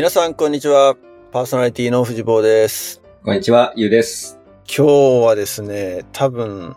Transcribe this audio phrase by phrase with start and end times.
[0.00, 0.96] 皆さん、こんにちは。
[1.30, 3.02] パーソナリティの藤坊です。
[3.22, 4.40] こんにちは、ゆうです。
[4.66, 6.74] 今日はですね、多分、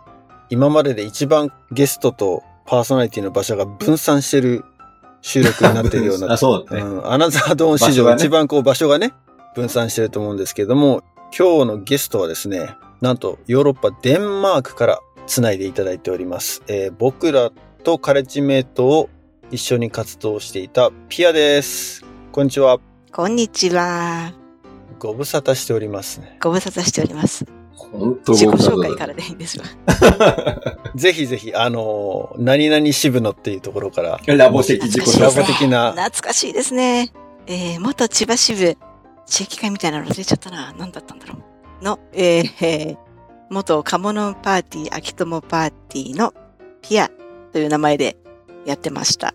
[0.50, 4.62] 今までで一番ゲストとパーソナリティの場所が分散してる
[5.22, 6.34] 収録になっているような。
[6.34, 6.82] あ、 そうだね。
[6.82, 9.14] うん、アナザードーン史上一番こう場所がね、
[9.54, 11.02] 分散してると思うんですけれども、
[11.34, 16.62] 今日のゲストはですね、なんとヨーロッパデンマークから繋いでいただいております。
[16.66, 17.50] えー僕ら
[17.84, 19.08] とカレッジメイトを
[19.50, 22.04] 一緒に活動していたピアです。
[22.30, 22.93] こんにちは。
[23.14, 24.32] こんにちは。
[24.98, 26.36] ご無沙汰しておりますね。
[26.42, 27.46] ご無沙汰しております。
[27.76, 29.62] 本当自己紹介からでいいんですよ。
[30.96, 35.46] ぜひぜひ、あのー何々支部のっていうところから、ラボ的自己ラボ紹介。
[35.46, 37.12] 的な、懐かしいですね。
[37.46, 38.76] えー、元千葉支部、
[39.26, 40.74] 地域会みたいなの忘れちゃったな。
[40.76, 41.34] 何だったんだろ
[41.80, 41.84] う。
[41.84, 42.96] の、えー、えー
[43.48, 46.34] 元カモノパーティー、秋友パーティーの
[46.82, 47.08] ピア
[47.52, 48.16] という名前で
[48.66, 49.34] やってました。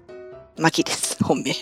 [0.58, 1.54] マキです、本名。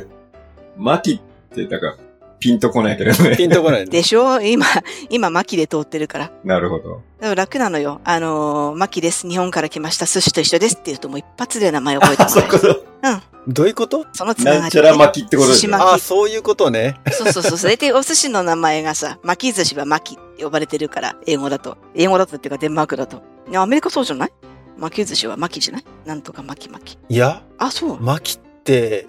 [0.78, 1.20] マキ
[1.62, 1.96] って、なんか、
[2.40, 3.36] ピンとこないけどね。
[3.38, 3.86] ピンとこないね。
[3.86, 4.40] でしょ？
[4.42, 4.66] 今、
[5.08, 6.30] 今マキで通ってるから。
[6.44, 6.90] なるほど。
[6.90, 8.00] だから楽なのよ。
[8.04, 9.26] あのーマキです。
[9.26, 10.04] 日本から来ました。
[10.04, 12.58] 寿司と一緒ですって言うともう一発で名前覚えてあ、もらえる。
[12.58, 13.22] そういうこと。
[13.46, 14.04] どういうこと？
[14.12, 14.60] そのつながり、ね。
[14.62, 15.68] なんちゃら巻きってことですね。
[15.68, 16.96] 寿司巻ああ、そういうことね。
[17.12, 17.58] そうそうそう。
[17.58, 21.78] それでお寿司の名前がさ、巻き寿司は巻きって呼ばれてるから、英語だと。
[21.94, 23.22] 英語だとっていうかデンマークだと。
[23.54, 24.32] アメリカそうじゃない？
[24.78, 25.84] 巻き寿司は巻きじゃない？
[26.04, 26.98] なんとか巻き巻き。
[27.08, 28.02] いや、あ、そう。
[28.02, 29.06] 巻きって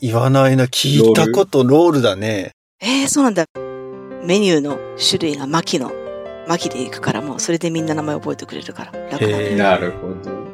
[0.00, 0.64] 言わないな。
[0.64, 2.52] 聞いたことロールだね。
[2.80, 3.46] えー、そうなんだ。
[4.24, 5.92] メニューの種類が巻きの、
[6.48, 8.92] 巻きでいくからもう、それでみんな名前覚えてくれるから。
[9.10, 10.44] 楽なのへーなるほど。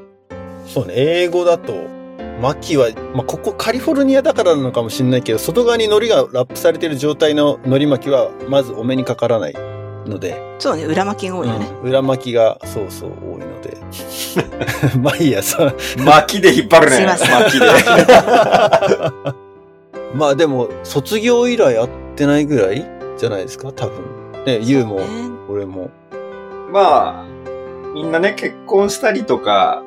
[0.66, 0.94] そうね。
[0.96, 1.72] 英語だと、
[2.40, 9.79] 巻きは、まあ、ここカリフォルニアだからなのかもしれないけど、外側に海苔がラップされてる状態の海苔巻きは、まずお目にかからない
[10.10, 11.66] ので、そうね、裏巻きが多いよね。
[11.82, 13.76] うん裏巻きがそうそう多いので。
[15.00, 15.72] まあいいや、さ、
[16.04, 16.96] 巻きで引っ張るね。
[16.96, 17.66] すいません巻きで。
[20.14, 22.84] まあでも、卒業以来会ってないぐらい
[23.16, 23.94] じゃないですか、多分。
[24.44, 25.04] ね、ゆうも、ね
[25.48, 25.90] 俺も。
[26.72, 27.26] まあ、
[27.94, 29.82] みんなね、結婚したりとか、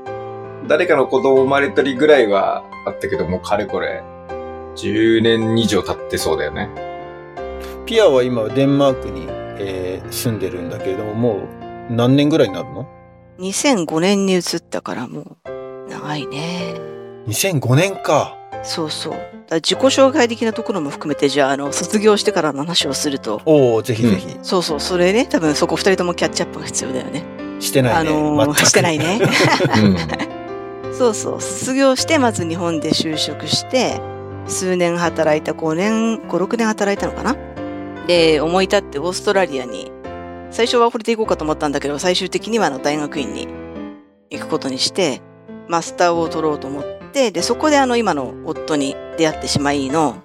[0.68, 4.04] 誰かの子供生まれたりぐらいはあったけども、かれこれ、
[4.76, 6.70] 10年以上経ってそうだよね。
[7.86, 9.28] ピアは今デンマークに、
[9.60, 11.34] えー住んでるんだけれども、も
[11.90, 12.88] う何年ぐらいになるの
[13.40, 16.76] ？2005年に移ったからもう、長いね。
[17.28, 18.38] ?2005 年か。
[18.64, 19.14] そうそう。
[19.56, 24.38] 自己紹介的なところも含めて、じゃあ、あの、卒業してからの 話をすると、おおぜひぜひ。
[24.42, 27.24] そうそう、それね、多分そこ二人ともキャッチアップが必要だよね。
[27.60, 28.12] してないね。
[28.12, 29.20] あのーしてないね。
[30.84, 30.94] うん。
[30.94, 34.00] そうそう、卒業して、まず日本で就職して、
[34.48, 37.36] 数年働いた、5年、5、6年働いたのかな？
[38.08, 39.92] で、思い立ってオーストラリアに、
[40.52, 43.48] 最初はこれで行こうかと思ったんだけど、最終的にはあの大学院に
[44.30, 45.22] 行くことにして、
[45.68, 50.18] マスターを取ろうと思って、で、そこであの今の夫に出会ってしまいの、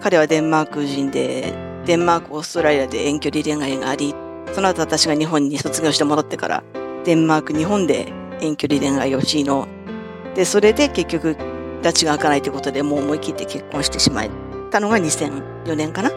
[0.00, 1.52] 彼はデンマーク人で、
[1.86, 4.14] デンマーク、オーストラリアで遠距離恋愛があり、
[4.52, 6.64] その後私が日本に卒業して戻ってから、
[7.04, 9.68] デンマーク、日本で遠距離恋愛をしいの、
[10.34, 11.36] で、それで結局、
[11.82, 14.28] 拉致が開かないということで、もう思い切って結婚してしまっ
[14.70, 16.10] たのが2004年かな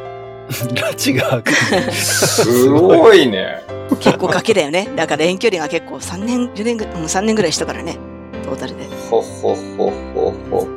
[0.49, 1.53] 拉致が開く。
[1.93, 3.61] すごいね。
[3.99, 4.89] 結構賭けだよね。
[4.95, 7.97] だから遠距離が結構3年、4年ぐらい、うん3年ぐらいしたからね。
[8.43, 8.85] トータルで。
[9.09, 10.67] ほほほほほ。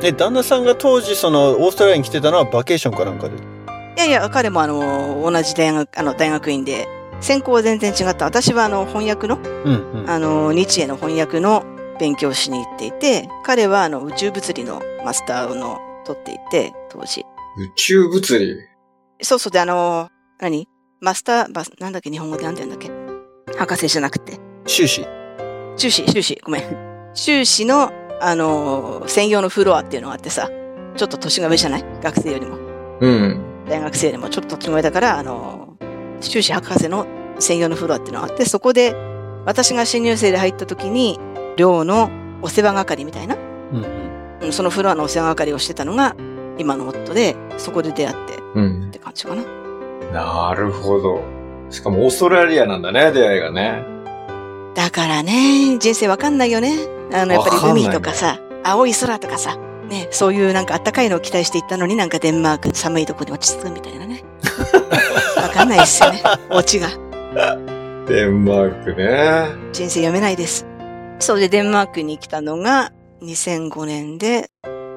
[0.00, 3.36] で、旦那さんが当時そのオーストラリアに来てたのはバケーションかなんかで？
[3.36, 3.38] い
[3.98, 6.88] やいや、彼もあの、同じ大学、あの、大学院で、
[7.20, 8.24] 専攻は全然違った。
[8.24, 10.10] 私はあの、翻訳の、うんうん。
[10.10, 11.64] あの、日英の翻訳の
[12.00, 17.24] 勉強をしに行っていて、彼はあの、宇宙物理のマスターの取っていて、当時。
[17.58, 18.56] 宇宙物理？
[19.22, 19.50] そうそう。
[19.52, 20.10] で、あの、
[20.40, 20.68] 何？
[21.00, 22.88] マスター、バス、なんだっけ、日本語でなんて言うんだっ
[23.46, 23.58] け？
[23.58, 24.38] 博士じゃなくて。
[24.66, 25.06] 終始。
[25.76, 27.10] 修士、修士、ごめん。
[27.14, 27.90] 修士の、
[28.20, 30.48] あの、専用のフロアっていうのがあってさ、
[30.96, 31.84] ちょっと年が上じゃない？
[32.02, 32.56] 学生よりも。
[33.00, 33.64] うん。
[33.68, 34.28] 大学生よりも。
[34.28, 35.76] ちょっと年が上だから、あの、
[36.20, 37.06] 修士博士の
[37.38, 38.94] 専用のフロアっていうのがあって、そこで、
[39.44, 41.18] 私が新入生で入った時に、
[41.56, 42.10] 寮の
[42.42, 43.38] お世話係みたいな、う
[44.48, 46.16] んそのフロアのお世話係をしてたのが、
[46.58, 48.34] 今の夫で、そこで出会って。
[48.34, 48.90] っうん。
[48.90, 49.42] て感じかな。
[50.12, 51.22] なるほど。
[51.70, 53.84] しかもオーストラリアなんだね、出会いがね。
[54.74, 56.76] だからね、人生わかんないよね。
[57.12, 59.56] あの、やっぱり海とかさ、青い空とかさ、
[59.88, 64.22] ね、そういうなんかあったかいのを期待していったのになんかデンマーク寒いとこに落ち着くみたいなね。
[65.36, 66.22] わかんないっすよね。
[66.50, 66.88] オチが。
[68.08, 69.46] デンマークね。
[69.72, 70.66] 人生読めないです。
[71.18, 74.50] そうで、デンマークに来たのが2005年で、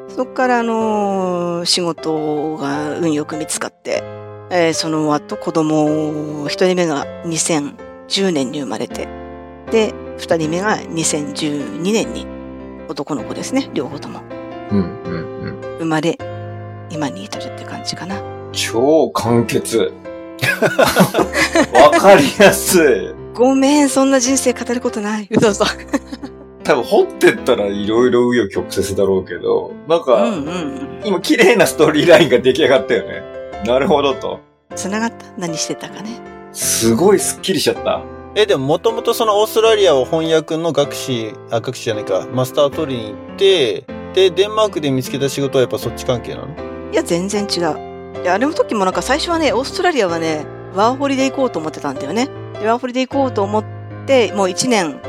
[0.10, 4.04] そこからあのー仕事が運よく見つかって、
[4.50, 9.08] えーその後子供、一人目が2010年に生まれて、
[9.72, 12.26] で、二人目が2012年に
[12.88, 14.22] 男の子ですね、両方とも
[14.72, 16.18] うん、うん、生まれ、
[16.90, 18.22] 今に至るって感じかな。
[18.52, 19.92] 超簡潔。
[21.74, 23.16] わかりやすい。
[23.34, 25.28] ごめん、そんな人生語ることない。
[25.30, 25.66] 嘘嘘。
[26.66, 31.02] 多分掘ってったらいろいろ紆余曲折だろうけど、なんか、うんうんうん。
[31.06, 33.24] 今綺麗なストーリーラインが出来上がったよね。
[33.66, 34.40] なるほどと。
[34.76, 35.28] 繋がった？
[35.38, 36.20] 何してたかね。
[36.52, 38.02] すごいスッキリしちゃった。
[38.34, 46.48] え、でももともとそのオーストラリアを翻訳の学士、あ、学士じゃないか、マスターを取りに行って、で、デンマークで見つけた仕事はやっぱそっち関係なの？
[46.92, 48.22] いや、全然違う。
[48.24, 52.28] いや、あれの時もなんか最初はね、オーストラリアはね、ワーホリで行こうと思ってたんだよね。
[52.60, 53.66] で、ワーホリで行こうと思っ
[54.08, 55.00] て、もう1年、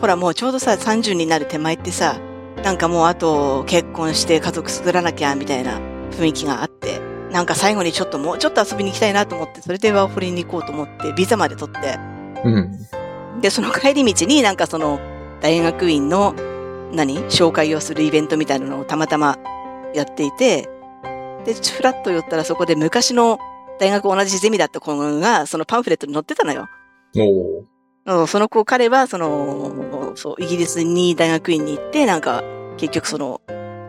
[0.00, 2.18] ほらもうちょうどさ、30になる手前ってさ、
[2.62, 5.78] なんかもうあと結婚して家族作らなきゃみたいな
[6.10, 7.00] 雰囲気があって、
[7.30, 11.98] なんか最後にちょっともうちょっと遊びに行きたいなと思って、それでワーホリに行こうと思って、ビザまで取って、
[12.44, 13.40] うん。
[13.40, 14.98] で、その帰り道になんかその
[15.40, 16.34] 大学院の
[16.92, 17.18] 何？
[17.24, 19.38] 紹介をするイベントみたいなのをたまたま
[19.94, 20.68] やっていて、
[21.44, 23.38] で、フラッと寄ったらそこで昔の
[23.78, 26.68] 大学同じゼミだった子がそのパンフレットに載ってたのよ。
[27.16, 27.75] お
[28.26, 32.44] その子、彼はその、そう、イギリスに大学院に行って、なんか
[32.76, 33.40] 結局その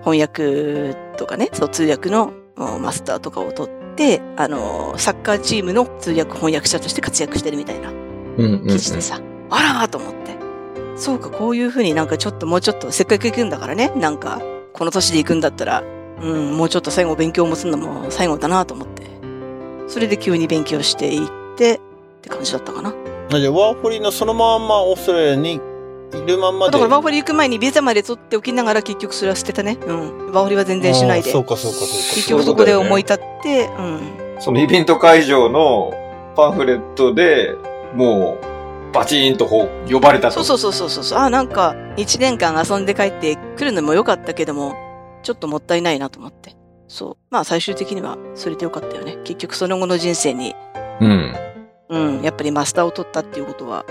[0.03, 7.89] 翻訳とかね、そう通訳のうんマスターとかを取って、あの、サッカーチームの通訳翻訳者として活躍してるみたいな。
[7.89, 9.19] うんうんうん記事でさ、
[9.49, 10.35] あらーと思って。
[10.95, 14.41] そうか、こういうふうになんかちょっともうちょっと、せっかく行くんだからね、なんか、
[14.73, 15.83] この年で行くんだったら、
[16.21, 19.03] うん、もうちょっと最後勉強もするのも最後だなと思って。
[19.87, 21.79] それで急に勉強していって、っ
[22.21, 22.93] て感じだったかな。
[23.31, 25.59] あじゃあワーホリのそのまんまオーストラリアにい
[26.25, 26.71] るまんまで。
[26.71, 29.77] だからワーホリ行く前にビザまで取っておきながら結局それは捨てたね。
[29.85, 30.31] うん。
[30.31, 31.39] ワーホリは全然しないでそ。
[31.39, 32.29] うかそうかそう結か。
[32.29, 34.37] 局そこで思い立って、うん。
[34.39, 35.91] そのイベント会場の
[36.35, 37.55] パンフレットで、
[37.93, 38.37] も
[38.91, 40.43] う、バチーンとこう呼ばれたと。
[40.43, 41.19] そうそうそうそうそう。
[41.19, 44.75] あ、なんか、一年間遊んで帰ってくるのも良かったけども、
[45.23, 46.55] ちょっともったいないなと思って。
[46.87, 47.17] そう。
[47.29, 49.17] まあ最終的にはそれで良かったよね。
[49.25, 50.55] 結局その後の人生に、
[51.01, 51.33] うん。
[51.89, 53.85] うん、やっぱりマスターを取ったっていうことは、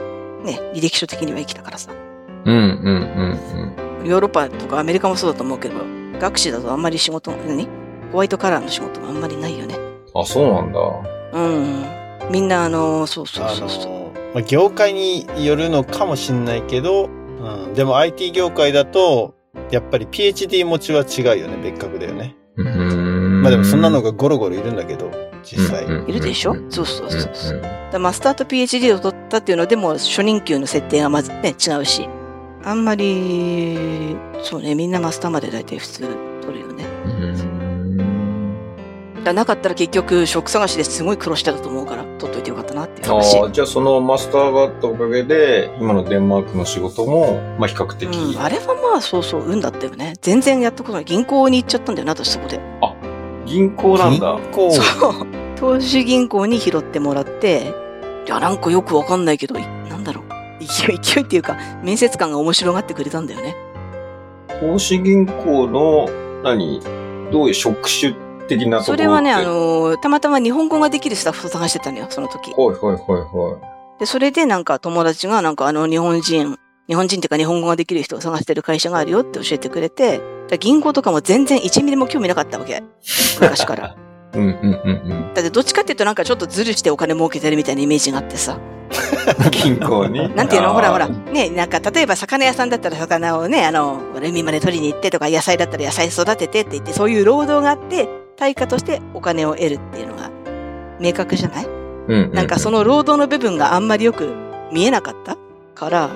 [0.45, 1.93] ね、履歴書的には生きたからさ。
[2.45, 5.75] うんうんうんヨーロッパとかアメリカもそうだと思うけど、
[6.21, 7.67] 学士だとあんまり仕事、何？
[8.13, 9.75] ホワイトカラーの仕事もあんまりないよね。
[9.75, 10.21] うん。
[10.21, 10.81] あ、そうなんだ。
[11.33, 12.31] うん。
[12.31, 13.85] みんなあの、そうそうあそうそう。
[13.85, 19.35] の、まあ、業界によるのかもしんないけど、うん、でも IT 業界だと、
[19.73, 22.37] やっぱり PhD 持ちは違うよね、別格だよね。
[22.57, 25.09] うんまあでもそんなのがゴロゴロいるんだけど、
[25.45, 25.85] 実際。
[25.85, 26.53] いるでしょ？
[26.53, 27.59] うんそうそうそうそう。
[27.59, 27.63] うん
[27.93, 32.09] だマスターと PhD を取ったっていうのでも初任給の設定がまずね、違うし。
[32.65, 36.01] あんまり、そうね、みんなマスターまで大体普通
[36.43, 36.85] 取るよね。
[37.05, 37.37] うん
[39.23, 43.39] だなかったら結局職探しですごい苦労してたと思うから、取っといてよかったなっていう話。
[43.41, 48.09] ああ、じゃあそのマスターがあったおかげで、今のデンマークの仕事も、まあ比較的。
[48.09, 50.15] うん、あれはまあそうそう、運だったよね。
[50.21, 51.05] 全然やったことない。
[51.05, 52.61] 銀行に行っちゃったんだよな、私そこで。
[53.47, 54.37] 銀行なんだ。
[54.37, 55.27] 銀行そう。
[55.57, 57.73] 投資銀行に拾ってもらって、
[58.27, 60.25] いや、なんかよくわかんないけど、いなんだろう。
[60.61, 63.57] 勢い、勢いっていうか、面接官が面白がってくれたんだよね。
[64.61, 66.09] 投資銀行の、
[66.43, 66.81] 何？
[67.33, 68.15] どういう職種
[68.49, 69.03] 的なところって？
[69.03, 72.53] それはね、あ、のーたまたま日本語ができるスタッフを探してたのよ、その時。
[72.53, 73.59] はいはいはいは
[73.99, 76.59] で、それでなんか友達がなんかあの日本人、
[76.89, 80.23] 日本人っていうか日本語ができる人を探してる会社があるよって教えてくれて、で
[80.59, 82.83] 銀行とかも全然1ミリも興味なかったわけ。
[83.41, 83.89] 昔から。
[83.89, 83.97] い。
[84.35, 84.51] うんうん
[85.11, 88.59] うんだってどっちかっていうとなんかちょっとズルしてお金儲けてるみたいなイメージがあってさ。
[89.39, 89.51] うん。
[89.51, 90.29] 銀行に？
[90.37, 90.73] なんていうの？
[90.75, 91.09] ほらほら。
[91.09, 100.31] ね、なんか例えば魚屋さんだったら魚をね、あの、海まで取りに行ってとか野菜だったら野菜育ててって言って、そういう労働があって、対価としてお金を得るっていうのが
[101.01, 101.67] 明確じゃない？
[101.67, 102.33] うんうん。
[102.33, 104.33] なんかその労働の部分があんまりよく
[104.73, 105.37] 見えなかった
[105.75, 106.11] から、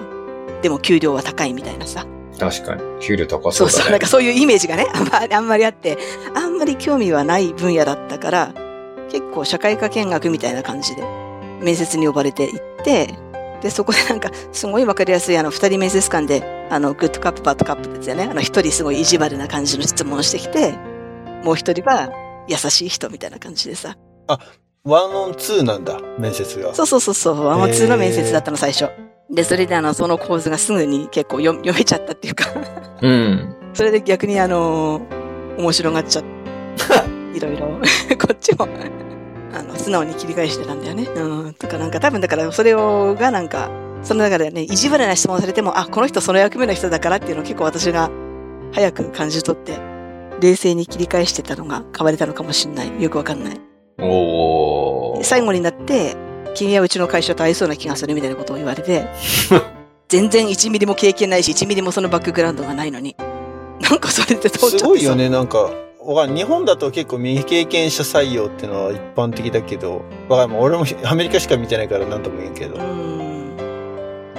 [0.63, 2.05] でも給料は高いみたいなさ。
[2.41, 2.83] 確かに。
[3.01, 3.73] 給料高そうね。
[3.73, 5.99] そそう、なんかそういうイメージがね、あんまりあんまりあって、
[6.35, 8.55] あんまり興味はない分野だったから、
[9.11, 11.03] 結構社会科見学みたいな感じで、
[11.61, 13.15] 面接に呼ばれて行って、
[13.61, 18.29] で、そこで なんか、すごいわかりやすい、あの、二人面接官で、あの、 good cop、bad cop ですよね。
[18.31, 20.75] あの、一人すごい意地悪な感じの質問をしてきて、
[21.45, 22.11] もう一人は
[22.49, 23.97] 優しい人みたいな感じでさ。
[24.85, 26.75] one on two なんだ、面接が。
[26.75, 28.89] そうそうそうそう、 one on two の面接だったの、最初。
[29.31, 32.47] で、それであの、その構図がすぐに結構読 読めちゃったっていうか、
[33.01, 33.57] うん。
[33.73, 35.01] それで逆にあの
[35.57, 36.29] 面白がっちゃって、
[37.37, 37.67] いろいろ、
[38.19, 38.69] こっちも、
[39.55, 41.09] あの、素直に切り返してたんだよね。
[41.15, 41.55] うん。
[41.55, 43.71] とかなんか多分だからそれを、がなんか、
[44.03, 48.11] その中でね、意地悪な質問されても、あ、この人その役目の人だからっていうのを結構私が
[48.73, 49.79] 早く感じ取って、
[50.41, 53.03] 冷静に切り返してたのが変われたのかもしれない。
[53.03, 53.61] よくわかんない。
[53.99, 55.25] おー。
[55.25, 56.17] 最後になって、
[56.55, 59.07] 君はうちの会社と合いそうな気がするみたいなことを言われて、
[60.09, 63.17] 全然1ミリも経験ないし、1ミリもそのバックグラウンドがないのに。
[63.81, 65.15] なんかそれっちゃってさすごいよ。
[65.15, 65.71] ね、なんか、
[66.03, 73.57] わかんない日本だと結構未経験者採用っていうのは一般的だけど、わかん俺もアメリカしか見てないから何とも言えんけど、うん。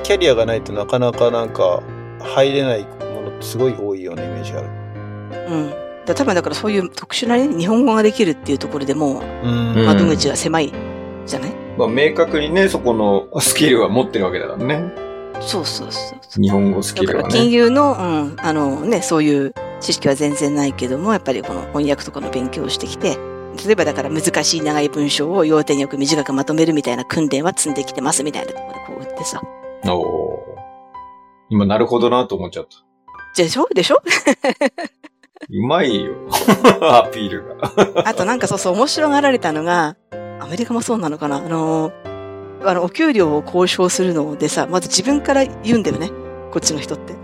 [0.03, 1.81] キャリアがないとなかなかなんか
[2.19, 4.69] 入れないものってすごい多いようなイメージがある。
[5.49, 5.73] うん。
[6.05, 9.21] だ多分だからそういう特殊なね、日本語ができるっていうところでも
[9.85, 10.73] 窓口が狭い
[11.25, 14.91] じゃない、まあ、明確にね、そこのスキルは持ってるわけだからね。
[15.39, 16.41] そうそうそうそう。
[16.41, 17.29] 日本語スキルはね。
[17.31, 23.17] 金融の、うん、あのね、そういう知識は全然ないけども、やっぱりこの翻訳とかの勉強をしてきて、
[23.65, 29.41] 例えばだから難しい長い文章を要点よく短くまとめるみたいな訓練は積んできてますみたいなところでこう打ってさ。
[29.87, 30.51] おー
[31.49, 32.77] 今、なるほどなと思っちゃった。
[33.35, 33.67] でしょ？
[33.73, 34.01] でしょ？
[35.49, 36.13] うまいよ。
[36.81, 38.03] アピールが。
[38.07, 40.15] あとなんかそうそう面白がられたのが、ア
[40.51, 41.37] メリカもそうなのかな？
[41.37, 41.93] あの、
[42.65, 46.09] あの、お給料を交渉するのでさ、まず自分から言うんだよね。
[46.51, 47.15] こっちの人って。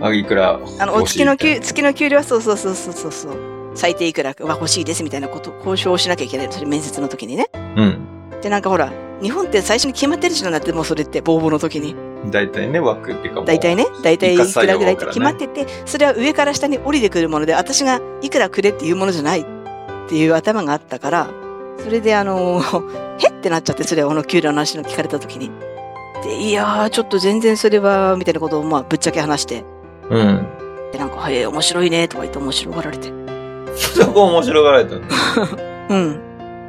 [0.00, 3.36] あ、いくらあの、お欲しい月の給、月の給料はそうそうそうそうそうそう。
[3.74, 6.52] 最低いくらは欲しいですみたいなこと、交渉をしなきゃいけないの。
[6.52, 7.50] それ面接の時にね。
[7.76, 8.40] うん。
[8.40, 11.96] で、なんかほら、日本って最初に決まってるじゃんだって、もうそれって、応募の時に。
[12.30, 19.44] 大体ね、枠っていうか大体ね、大体いくらぐらいって決まってて、それは上から下に降りてくるもので、私がいくらくれっていうものじゃないっ
[20.08, 21.28] ていう頭があったから、
[21.78, 22.60] それであの、
[23.18, 25.50] へってなっちゃって、それはこの給料の話の聞かれた時に。
[26.22, 29.64] で、いやー、ちょっと全然それは、みたいなことを、まあ、ぶっちゃけ話して、
[30.10, 30.46] うん。
[30.92, 33.12] で、なんか、へえ、面白いね、とか言って面白がられて。
[33.76, 34.96] そこ面白がられた。
[35.90, 36.20] うん。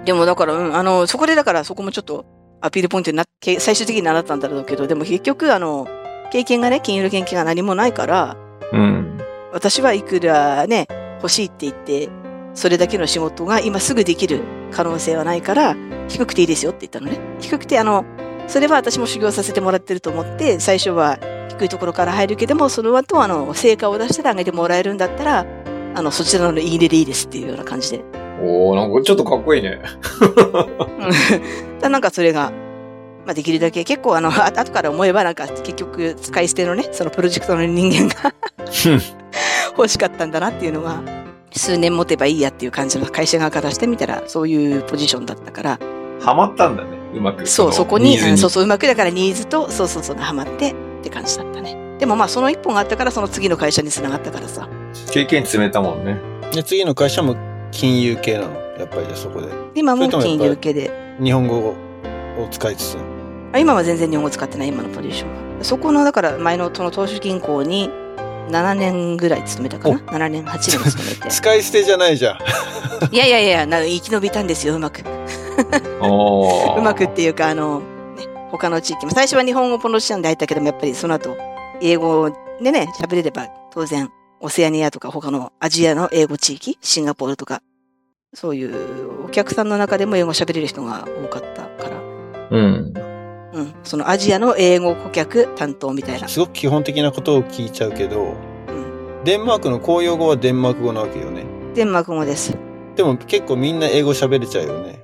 [0.05, 2.25] でもだから、うん、あの、そこでだからそこもちょっと
[2.61, 5.87] アピールポイントになって、最終的に習ったんだろうけど、でも結局、あの、
[6.31, 8.37] 経験がね、金融の経験が何もないから、
[8.71, 9.19] うん。
[9.53, 10.87] 私はいくらね、
[11.21, 12.09] 欲しいって言って、
[12.55, 15.75] それだけの仕事が今すぐできる可能性はないから、
[16.07, 17.19] 低くていいですよって言ったのね。
[17.39, 18.05] 低くて、あの、
[18.47, 21.19] それは私も修行させてもらってると思って、最初は
[21.49, 25.45] 低いところから入るけども、その後、あの、成果を出したら上げてもらえるんだったら、
[25.95, 28.03] あの、そちらのいいねでいいですっていうような感じで。
[28.41, 29.81] おー、なんかちょっとかっこいいね。
[30.21, 32.51] うん だなんかそれが、
[33.25, 38.33] まあ、できるだけ結構あの、あ後から思えばなんか結局使い捨てのね、そのプロジェクトの人間が
[39.77, 41.01] 欲しかったんだなっていうのが、
[41.55, 45.79] 数年持てばいいやっていう感じの会社側からしてみたら、そういうポジションだったから、
[46.19, 47.47] ハマったんだね、うまく。
[47.47, 51.77] そう、のそこに、うんそうそう、うまくだからニーズと、そうそうそう、ハマってって感じだったね。
[51.99, 54.67] でもまあ、その一本があったから、その次の会社に繋がったからさ。
[55.11, 56.19] 経験詰めたもんね。
[56.53, 57.35] で、次の会社も
[57.71, 58.53] 金融系なの？
[58.77, 59.47] やっぱりじゃあそこで。
[59.75, 60.91] 今も金融系で、
[61.23, 61.75] 日本語を
[62.51, 62.97] 使いつつ？
[63.53, 65.63] あ今は全然日本語使ってない、今のポジションは。
[65.63, 67.89] そこの、だから前のその投資銀行に
[68.49, 71.29] 7年ぐらい勤めたかな ?7 年、8年勤めて。
[71.29, 72.37] 使い捨てじゃないじゃん。
[73.13, 75.01] いやいやいや、な生き延びたんですよ、うまく。
[76.01, 77.85] うまくっていうか、あの、ね、
[78.51, 79.11] 他の地域も。
[79.11, 81.35] 最初は日本語ポロシアンで入ったけども、やっぱりその後、
[81.81, 82.29] 英語
[82.61, 84.09] でね、喋れれば、当然、
[84.41, 87.61] オセアニアとか他のアジアの英語地域、シンガポールとか、
[88.33, 92.01] そういうお客さんの中でも英語喋れる人が多かったから、
[92.51, 92.93] うん。
[93.55, 96.27] うん、そのアジアの英語顧客担当みたいな。
[96.27, 98.35] すごく基本的なことを聞いちゃうけど、
[98.67, 101.45] うん、デンマークの公用語はデンマーク語なわけよね。
[101.73, 102.57] デンマーク語です。
[102.95, 104.99] でも結構みんな英語喋れちゃうよね。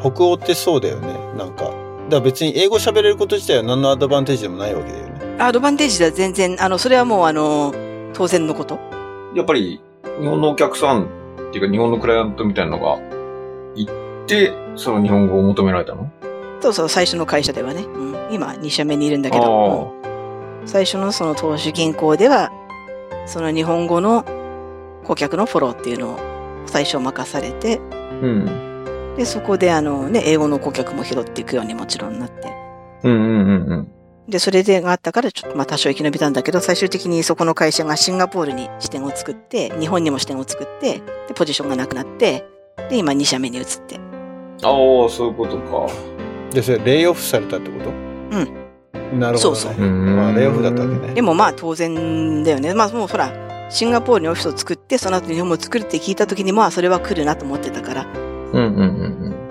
[0.00, 1.08] 北欧ってそうだよね。
[1.38, 1.64] なんか。
[1.64, 1.74] だか
[2.10, 5.36] ら別に英語喋れること自体は何のアドバンテージでもないわけだよね。
[5.38, 7.72] アドバンテージでは全然、あの、それはもうあの、
[8.12, 8.78] 当然のこと。
[9.34, 9.80] やっぱり、
[10.20, 12.98] 日本のお客さんっていうか日本のクライアントみたいなのが
[13.74, 13.92] 行っ
[14.26, 16.10] て、その日本語を求められたの？
[16.64, 17.82] そうそう、最初の会社ではね。
[17.82, 20.04] うん、今、2社目にいるんだけど、うん
[20.66, 22.50] 最初のその投資銀行では、
[23.26, 24.24] その日本語の
[25.04, 26.18] 顧客のフォローっていうのを
[26.64, 27.76] 最初任されて、
[28.22, 29.14] うん。
[29.14, 32.50] で、そこであのね、英語の顧客も拾っていくようにもちろんなって。
[33.02, 33.92] うんうんうんうん。
[34.26, 42.46] で、それでがあったから、ちょっとまあ多少生き延びたんだけど、最終的にそこの会社がシンガポールに支店を作って、日本にも支店を作って、で、ポジションがなくなって、
[42.88, 44.00] で、今2社目に移って。
[44.62, 46.23] ああ、そういうことか。
[46.54, 47.90] で、それレイオフされたってこと？
[47.90, 49.18] うん。
[49.18, 49.50] なるほど、ね。
[49.50, 51.14] そうそううんまあ、レイオフだったわけね。
[51.14, 52.72] でもまあ当然だよね。
[52.72, 58.06] まあもうほら、シンガポールにオフィスを作って、その後日本も作るって聞いた時に、まあそれは来るなと思ってたから。
[58.06, 58.82] うんうんう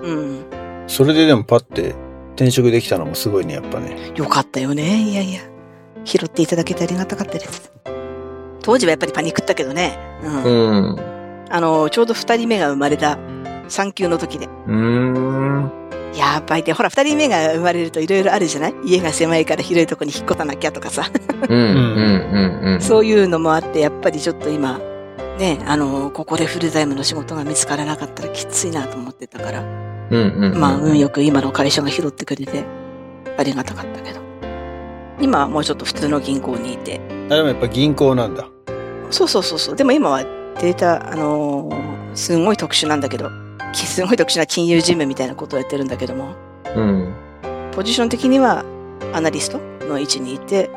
[0.02, 0.44] うん。
[0.86, 1.94] それででもパッて
[2.36, 4.12] 転職できたのもすごいね、やっぱね。
[4.14, 5.02] よかったよね。
[5.02, 5.40] いやいや。
[6.04, 7.72] 拾っていただけてありがたかったです。
[8.62, 9.98] 当時はやっぱりパニックったけどね。
[10.22, 10.42] うん。
[10.42, 10.92] うん。
[10.92, 11.00] うん。
[11.50, 13.18] あの、ちょうど二人目が生まれた
[13.68, 14.46] 産休の時で。
[14.46, 15.72] うーん。
[16.16, 18.74] やばいって、ほら、二人目が生まれるといろいろあるじゃない？
[18.84, 21.10] 家が狭いから広いとこに引っ越さなきゃとかさ。
[21.48, 22.80] うんうんうんうん。
[22.80, 24.78] そういうのもあって、やっぱりちょっと今、
[25.38, 29.60] ね、あの、ここでフルタイムの仕事が見つからなかったらきついなと思ってたから。
[29.60, 30.60] うんうんうん。
[30.60, 32.64] まあ、運よく今の会社が拾ってくれて、
[33.36, 34.20] ありがたかったけど。
[35.20, 37.00] 今はもうちょっと普通の銀行にいて。
[37.30, 38.46] あ、でもやっぱ銀行なんだ。
[39.10, 39.76] そうそうそうそう。
[39.76, 43.32] でも今はデータ、あのーすごい特殊なんだけど、き
[43.76, 46.34] すごい特殊な金融事務みたいなことをやってるんだけども、
[46.74, 47.14] うん。
[47.72, 48.64] ポジション的には
[49.12, 50.70] アナリストの位置にいて、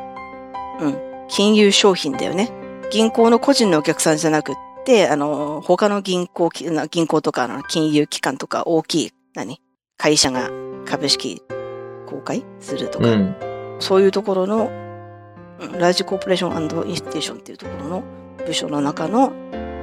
[0.80, 2.50] うん、金融商品だよね。
[2.90, 6.50] 銀行の個人のお客さんじゃなくって、あの、他の銀行
[6.90, 9.60] 銀行とか、金融機関とか大きい、何？
[9.96, 10.50] 会社が
[10.86, 11.42] 株式
[12.06, 13.36] 公開するとか、うん。
[13.78, 14.88] そういうところの、うん
[15.60, 18.04] ラージコーポレーションインステーションっていうところの
[18.46, 19.32] 部署の中の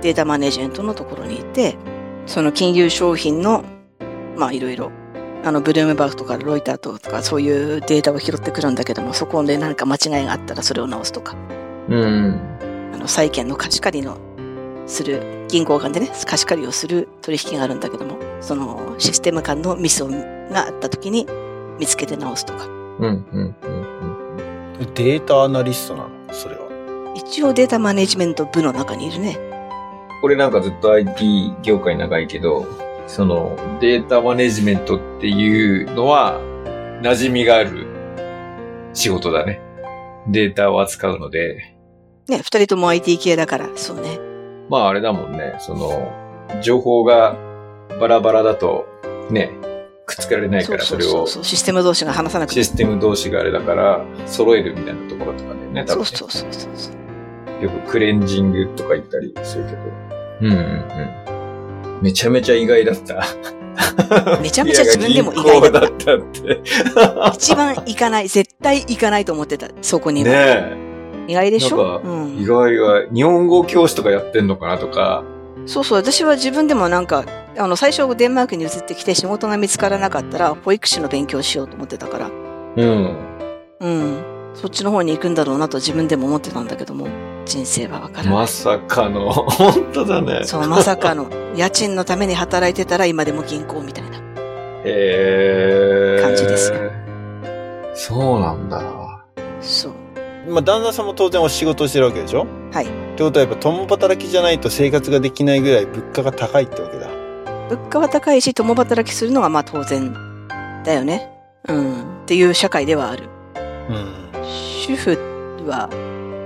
[0.02, 1.76] データマネジメントのところにいて、
[2.26, 3.64] その金融商品の、
[4.36, 4.92] まあいろいろ、
[5.44, 11.36] あの、ブルームバーグとかロイターとかそういうデータを拾ってくるんだけども、そこで何か間違いがあったらそれを直すとか、
[11.88, 12.40] うん。
[12.94, 14.18] あの、債券の貸し借りの
[14.88, 21.28] する、銀行間でね、貸し借りをする取引があるんだけども、そのシステム間のミスをがあった時に
[21.80, 22.66] 見つけて直すとか。
[22.66, 22.72] うん。
[23.02, 23.56] うん。
[23.62, 24.94] うん。
[24.96, 26.10] データアナリストなの？
[26.32, 26.66] それは。
[27.16, 29.38] 一応データマネジメント部の中にいるね。
[30.26, 32.66] 俺なんかずっと IT 業界長いけど、
[33.06, 36.42] そのデータマネジメントっていうのは
[37.04, 37.86] 馴染みがある
[38.94, 39.62] 仕事だね。
[40.28, 41.76] データを扱うので、
[42.28, 44.20] ね、二人とも IT 系だから、そうね。
[44.68, 46.12] まああれだもんね、その
[46.64, 47.38] 情報が
[48.02, 48.88] バラバラだと
[49.30, 49.52] ね、
[50.08, 56.06] くっつけられないからそれをそうシステム同士が話さなくてシステム同士があれだから揃えるみたいなところとかだよね、多分ね。
[56.08, 57.64] そうそうそうそう。
[57.64, 60.15] よくクレンジングとか言ったりするけど。
[60.42, 62.02] うんうんうん。
[62.02, 63.26] めちゃめちゃ意外だった。
[64.42, 66.18] めちゃめちゃ自分でも意外だった。
[66.18, 66.62] だって。
[67.34, 70.30] 一番行かない、絶対行かないと思ってた、そこには。
[70.30, 70.86] ね
[71.28, 72.02] 意外でしょ？
[72.04, 72.44] うんえ。
[72.44, 75.24] 意外は、日本語教師とかやってんのかなとか。
[75.66, 77.26] そうそう、私は自分でもなんか、
[77.58, 82.30] あの、最初デンマークに移ってきて仕事が見つからなかったら、保育士の勉強しようと思ってたから、
[82.78, 83.16] うん。
[83.80, 84.35] うん。
[84.56, 87.08] そっちの方に行くんだろうなと自分でも思ってたんだけども、
[87.46, 88.34] 人生はわからない。
[88.34, 90.42] まさかの、 本当だね。
[90.46, 94.18] そう、まさかの、家賃のために働いてたら今でも銀行みたいな。
[94.86, 96.78] へー感じですよ
[97.94, 98.82] そうなんだ。
[99.62, 99.94] そう。
[100.48, 102.46] まあ、旦那さんも当然お仕事してるわけでしょ？
[102.72, 102.86] はい。
[102.86, 107.08] ってことはやっぱ共働きじゃないと生活ができないぐらい物価が高いってわけだ。
[107.70, 110.14] 物価は高いし、共働きするのがまあ当然
[110.84, 111.32] だよね。
[111.68, 112.02] うん。
[112.02, 113.24] っていう社会ではある。
[113.90, 114.25] うん。
[114.88, 115.18] 主婦
[115.68, 115.90] は、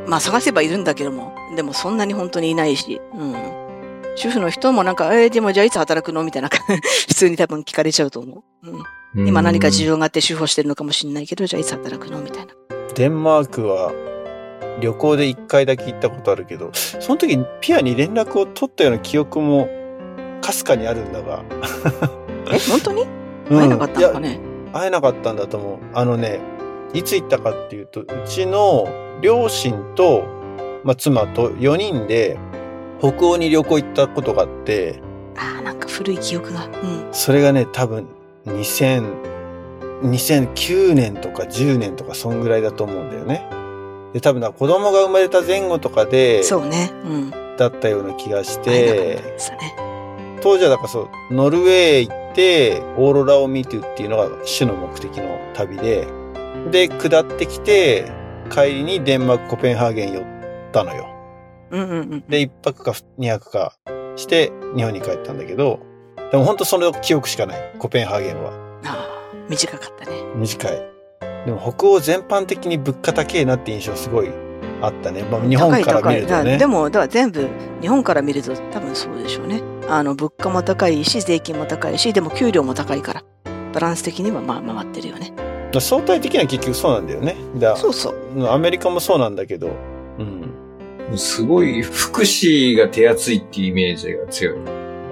[0.07, 3.35] まあ探せばいるんだけども、でもそんなに本当にいないし、うん。
[4.15, 6.23] 主婦の人もなんか、えーでもじゃあいつ働くの？
[6.23, 6.49] みたいな、
[7.07, 8.69] 普通に多分聞かれちゃうと思う。
[9.15, 12.19] うん、今何か需要があって主婦をしてるのかもしれないけど、じゃあいつ働くの？
[12.21, 12.53] みたいな。
[12.95, 13.91] デンマークは
[14.81, 19.69] 旅行で一回だけ行ったことあるけど、その時ピアに連絡を取ったような記憶も
[20.41, 21.43] かすかにあるんだが。
[22.51, 23.03] え、本当に？
[23.03, 24.39] うん会えなかったのかいやね、
[24.73, 25.77] 会えなかったんだと思う。
[25.93, 26.39] あのね、
[26.93, 28.87] いつ行ったかっていうと、うちの
[29.21, 30.23] 両親と、
[30.83, 32.37] まあ、妻と4人で
[32.99, 35.01] 北欧に旅行行ったことがあって、
[35.35, 36.65] ああ、なんか古い記憶が。
[36.65, 37.07] うん。
[37.11, 38.07] それがね、多分
[38.45, 39.21] 2000、
[40.01, 43.47] 2009年とか10年とかそんぐらいだと思うんだよね。
[44.13, 46.91] で、多分な子供が生まれた前後とかで、そうね。
[47.05, 47.31] うん。
[47.57, 49.75] だったような気がしてった、ですよね。
[50.41, 56.07] 当時はだからそう、ノルウェー行って、オーロラを見てっていうのが主の目的の旅で、
[56.71, 58.11] で、下ってきて、
[58.49, 60.23] 帰りにデンマーク、コペンハーゲン寄っ
[60.71, 61.07] たのよ。
[61.71, 62.23] うんうんうん。
[62.27, 63.75] で、一泊か二泊か
[64.15, 65.79] して日本に帰ったんだけど、
[66.31, 67.73] でも本当その記憶しかない。
[67.79, 68.51] コペンハーゲンは。
[68.85, 70.15] ああ、短かったね。
[70.35, 70.89] 短い。
[71.45, 74.29] でも北欧全般的に物価高えなって印象すごい
[74.81, 75.23] あったね。
[75.23, 76.27] まあ日本から見るとね。
[76.27, 77.47] 高い高いだでも、だから全部、
[77.81, 79.61] 日本から見ると多分そうでしょうね。
[79.87, 83.23] あの、物価も高いし、税金も高いし、でも給料も高いから、
[83.73, 85.48] バランス的にはまあ回ってるよね。
[85.79, 87.35] 相対的には結局そうなんだよね。
[87.57, 88.47] だそうそう。
[88.47, 89.69] アメリカもそうなんだけど、
[90.17, 91.17] うん。
[91.17, 94.55] すごい、福祉が手厚いっていうイメージが強い。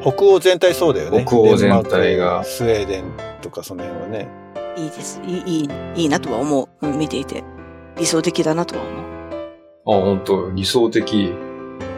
[0.02, 1.24] 北欧全体そうだよね。
[1.28, 3.04] 北欧全体がスウェーデン
[3.42, 4.28] とかその辺はね。
[4.76, 5.22] いいです。
[5.26, 6.88] いい、いい、いいなとは思う。
[6.88, 7.44] うん、見ていて。
[7.98, 10.00] 理想的だなとは思う。
[10.00, 11.34] あ、本当理想的。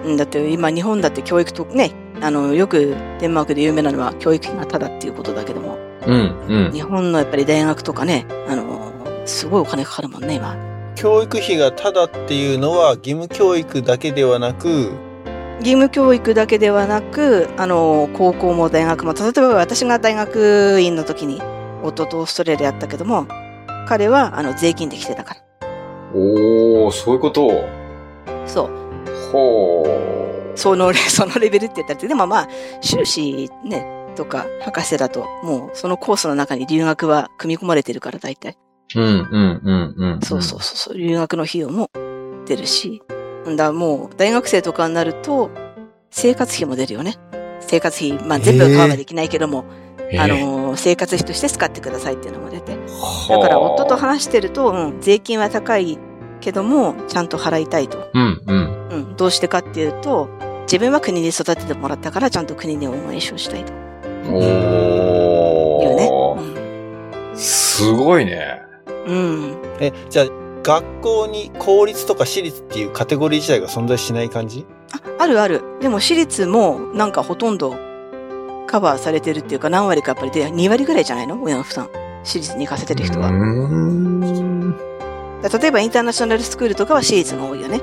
[0.06, 1.91] うん、だって今日本だって教育とね、
[2.22, 6.72] あの、よくデンマークで有名なのは教育費がタダっていうことだけども、うん、うん。
[6.72, 8.92] 日本のやっぱり大学とかね、あの、
[9.26, 10.56] すごいお金かかるもんね、今。
[10.96, 14.92] 教育費がただっていうのは義務教育だけではなく、
[15.60, 21.42] 義務教育だけではなく、あの、高校も大学も、例えば私が大学院の時に、
[21.84, 23.28] 夫とオーストラリアやったけども、
[23.88, 25.42] 彼は、あの、税金で来てたから。
[26.14, 27.66] おー、そういうこと。
[28.46, 28.70] そう。
[29.32, 30.56] ほー。
[30.56, 32.48] そのレ、そのレベルって言ったら、でもまあ、
[32.82, 33.86] 修士ね、
[34.19, 38.58] とか、博士だと、もう、そのコースの中に留学は組み込まれてるから、大体。
[38.93, 40.21] うん、うん、うん、うん。
[40.21, 41.89] そうそうそうそう、留学の費用も
[42.45, 43.01] 出るし。
[43.47, 45.51] んだ、もう、大学生とかになると、
[46.12, 47.15] 生活費も出るよね。
[47.62, 49.63] 生活費、まあ全部はカバーできないけども、
[50.17, 52.75] あのー、生活費として使ってくださいっていうのも出て。
[53.29, 55.97] だから夫と話してると、うん、税金は高い
[56.41, 58.10] けども、ちゃんと払いたいと。
[58.13, 58.88] うん、うん。
[58.89, 60.27] うん、どうしてかっていうと、
[60.63, 63.88] 自分は国に育ててもらったから、ちゃんと国に恩返しをしたいと。
[64.32, 65.84] おー。
[65.84, 66.10] いうね。
[67.32, 68.62] うん、すごいね。
[69.08, 69.58] うん。
[69.80, 70.26] え、じゃあ、
[70.62, 74.65] 学校に公立とか私立っていうカテゴリー自体が存在しない感じ？
[74.92, 75.62] ああるある。
[75.80, 77.76] でも私立もなんかほとんど
[78.68, 81.42] カバーされてるっていうか何割かやっぱりで2割ぐらいじゃないの？
[81.42, 81.89] 親の負担。
[82.24, 83.30] 私立に行かせてる人は。
[85.42, 87.80] 例えばインターナショナルスクールとかは私立が多いよね。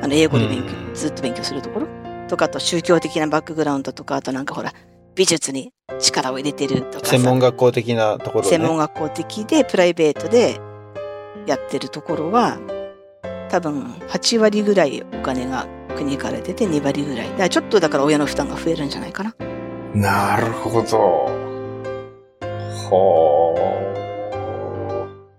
[0.00, 1.88] あの英語で勉強、ずっと勉強するところ。
[2.28, 4.72] とか、あと宗教的なバックグラウンドとか、あとなんかほら、
[5.14, 7.06] 美術に力を入れてるとか。
[7.06, 10.58] 専門学校的なところ、ね、専門学校的で、プライベートで
[11.46, 12.58] やってるところは、
[13.50, 17.28] 多分8割ぐらいお金が国から出て2割ぐらい。
[17.30, 19.34] だからちょっとだから親の負担が増えるんじゃないかな。
[19.94, 20.98] なるほど。
[22.90, 23.54] は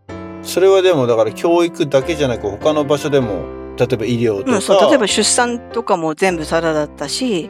[0.07, 0.43] あ。
[0.43, 3.45] それはでもだから教育だけじゃなく他の場所でも、
[3.77, 4.55] 例えば医療とか。
[4.55, 7.49] うん、そう、例えば出産とかも全部タダだったし、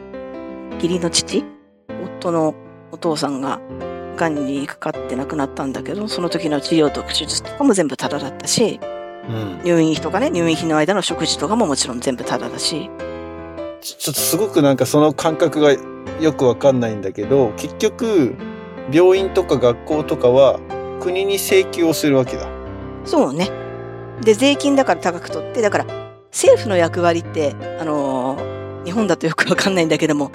[0.76, 1.44] 義理の父
[2.24, 2.54] 夫の
[2.90, 3.60] お父さんが
[4.16, 8.80] 癌にかかって亡くなったんだけど、その時の治療と手術とかも全部タダだったし、
[9.28, 12.90] うん、入院費とかね、入院費の間の食事とかももちろん全部タダだし。
[13.80, 15.74] ちょっとすごくなんかその感覚が
[16.20, 18.34] よくわかんないんだけど、結局、
[18.90, 20.60] 病院とか学校とかは
[21.00, 22.48] 国に請求をするわけだ。
[23.04, 23.50] そうね。
[24.22, 25.86] で、税金だから高く取って、だから
[26.30, 30.30] 政府の役割って、あのー、日本だとよくわかんないんだけども、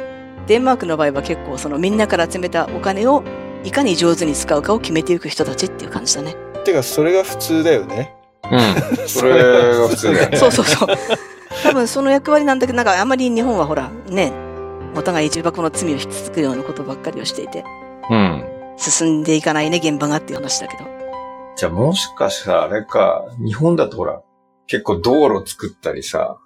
[0.49, 3.23] デンマークの場合は結構そのみんなから集めたお金を
[3.63, 6.35] いかに上手に使うかを決めていく人たちっていう感じだね。
[6.65, 8.15] てか、それが普通だよね。
[8.51, 8.59] うん。
[9.07, 10.37] それが普通だよね。
[10.37, 10.89] そうそうそう。
[11.61, 14.33] 多分その役割なんだけど、なんかあんまり日本はほら、ね、
[14.95, 17.63] お互い重箱の罪を引き継ぐようなことばっかりをしていて。
[18.09, 18.43] うん。
[18.77, 20.85] 進んでいかないね、現場がっていう話だけど。
[21.57, 24.19] じゃあもしかしたらあれか、日本だとほら、
[24.65, 26.39] 結構道路作ったりさ、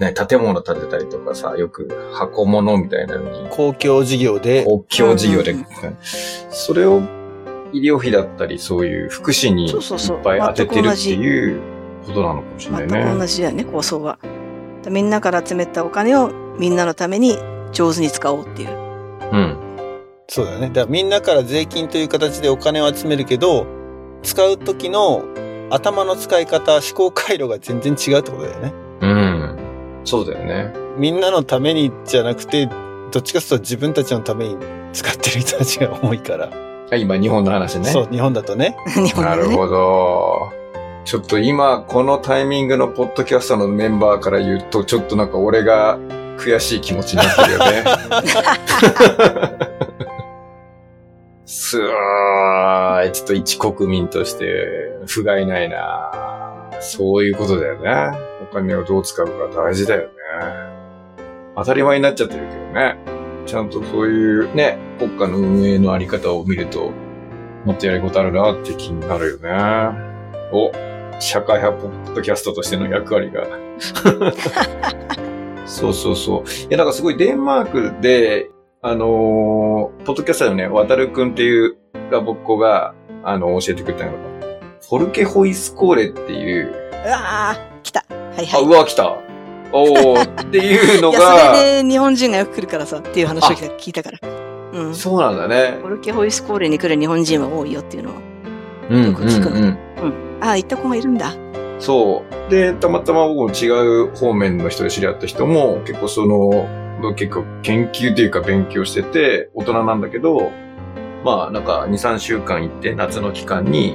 [0.00, 3.48] ね、建物建てたりとかさ、よく箱物みたいなのに。
[3.50, 4.64] 公共事業で。
[4.64, 5.54] 公共事業で。
[6.48, 7.02] それを
[7.74, 11.60] 医療費だったり、そういう福祉にいっぱい当ててるっていう
[12.06, 12.88] ことなのかもしれないね。
[12.88, 14.18] 全く同じだよね、構想は。
[14.88, 17.36] みんなから集めたお金をみんなのために
[17.72, 18.70] 上手に使おうっていう。
[19.32, 19.56] うん。
[20.28, 20.68] そうだよね。
[20.68, 23.66] だからみんなから税金という形でお金を集めるけど、
[24.22, 25.24] 使う時の
[25.68, 28.72] 頭の使い方、思考回路が全然違うってことだよね。
[30.18, 30.24] うん。
[30.24, 30.72] そうだよね。
[30.96, 32.66] みんなのためにじゃなくて、
[33.10, 34.56] どっちかというと自分たちのために
[34.92, 36.50] 使ってる人たちが多いから。
[36.96, 37.84] 今、日本の話ね。
[37.84, 38.76] そう、日本だとね。
[38.94, 39.30] 日本ね。
[39.30, 40.50] なるほど。
[41.04, 45.98] ちょっと今、このタイミングのポッドキャストのメンバーから言うと、ちょっとなんか俺が
[46.36, 47.84] 悔しい気持ちになってるよね。
[51.46, 54.66] すーい、ちょっと一国民として、
[55.06, 58.18] 不甲斐ないなそういうことだよね。
[58.42, 60.14] お金をどう使うか大事だよね。
[61.56, 62.96] 当たり前になっちゃってるけどね。
[63.46, 66.92] ちゃんとそういうね、国家の運営のあり方を見ると、
[67.64, 69.50] もっとやることあるなって気になるよね。
[70.52, 70.72] お、
[71.20, 73.46] 社会派ポッドキャストとしての役割が。
[75.66, 76.50] そうそうそう。
[76.64, 78.50] いや、なんかすごいデンマークで、
[78.82, 81.76] あのー、ポッドキャスターのね、渡るくんっていう
[82.10, 84.18] が僕子が、あの、教えてくれたのが、
[84.90, 86.74] フォルケホイスコーレっていう。
[87.06, 88.04] うわー、来た。
[88.10, 88.48] はいはい。
[88.54, 89.18] あ、うわ、来た。
[89.72, 91.18] おー、っていうのが。
[91.54, 94.18] それで日本人がよく来るからさ、っていう話を聞いたから。
[94.72, 94.94] うん。
[94.96, 95.78] そうなんだね。
[95.80, 98.16] フォルケホイスコーレに来る日本人は多いよっていうのは。
[98.90, 99.06] うん。
[99.06, 99.56] よく聞くの？
[99.56, 99.74] うん、うん、うん。
[100.40, 101.34] あ、行った子もいるんだ。
[101.78, 102.50] そう。
[102.50, 103.68] で、たまたま僕も違
[104.06, 110.50] う方面の人で知り合った人も、結構その、結構研究というか勉強してて、大人なんだけど、
[111.24, 113.94] まあなんか2、3週間行って夏の期間に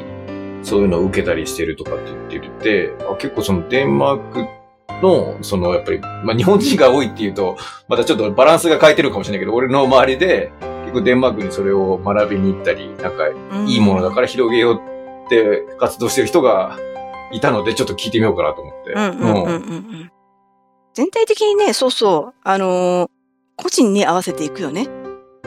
[0.65, 4.45] そういうのを受けたりしてるとかって言ってて、あ結構そのデンマーク
[5.01, 7.55] の、そのやっぱり、まあ日本人が多いっていうと、
[7.87, 10.51] またちょっとバランスが変えてるかもしれないけど、俺の周りで
[10.81, 13.29] 結構デンマークにそれを学びに行ったり、なんか
[13.67, 14.81] いいものだから広げよう
[15.27, 16.77] って活動してる人が
[17.31, 18.93] いたので、ちょっと聞いてみようかなと思って。
[20.95, 23.09] 全体的にね、そうそう、あのー、
[23.57, 24.87] 個人に合わせていくよね。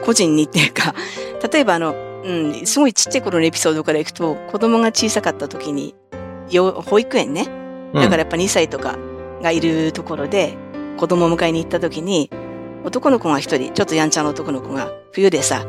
[0.05, 0.93] 個人にっていうか、
[1.51, 5.95] 例えばあの、うん、すごいちっちゃい頃のエピソードからいくと、子供が小さかった時に、
[6.51, 7.47] 保育園ね。
[7.93, 8.97] だからやっぱ2歳とか
[9.41, 10.57] がいるところで、
[10.97, 12.29] 子供を迎えに行った時に、
[12.83, 15.65] 男の子が一人、ちょっとやんちゃな男の子が、冬でさ、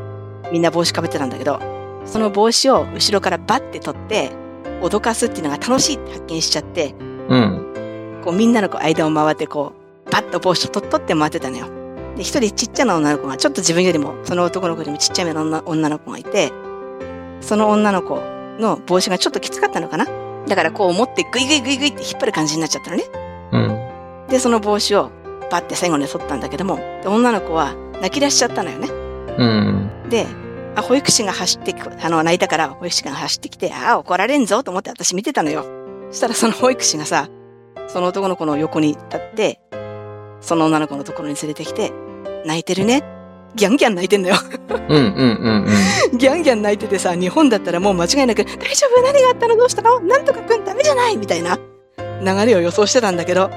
[0.53, 1.61] みんな帽子かぶってたんだけど、
[2.05, 4.31] その帽子を後ろからバッて取って、
[4.83, 6.95] 脅かすっていうのが楽しいって発見しちゃって、
[7.29, 8.21] うん。
[8.25, 9.73] こうみんなの間を回ってこ
[10.07, 11.80] う、パッと帽子を取っとって回ってたのよ。
[12.21, 16.53] で、一人ちっちゃな女の子が、ちょっと自分よりも、その男の子よりもちっちゃめの女女の子がいて、
[17.41, 18.21] その女の子
[18.59, 20.07] の帽子がちょっときつかったのかな？
[20.47, 23.05] だからこう持ってグイグイグイグイって引っ張る感じになっちゃったのね。
[23.53, 24.29] うん。
[24.29, 25.11] で、その帽子を
[25.49, 28.89] パッて最後に取ったんだけども、で女の子は泣き出しちゃったのよね。
[29.39, 30.11] うん。
[30.11, 30.27] で、
[30.77, 35.65] あ、保育士が走ってき、あの、泣いたから保育士が走ってきて、あ、怒られんぞと思って私見てたのよ。
[36.11, 37.31] そしたらその保育士がさ、
[37.89, 39.59] その男の子の横に立って、
[40.43, 41.91] その女の子のところに連れてきて、
[42.44, 43.03] 泣いてるね。
[43.57, 44.37] ギャンギャン泣いてんだよ。
[44.70, 45.66] うんうんうん
[46.12, 46.18] うん。
[46.18, 49.03] ギャンギャン泣いててさ、日本だったらもう間違いなく、大丈夫？
[49.03, 49.57] 何があったの？
[49.57, 51.59] どうしたのなんとかくんダメじゃないみたいな
[52.20, 53.48] 流れを予想してたんだけど、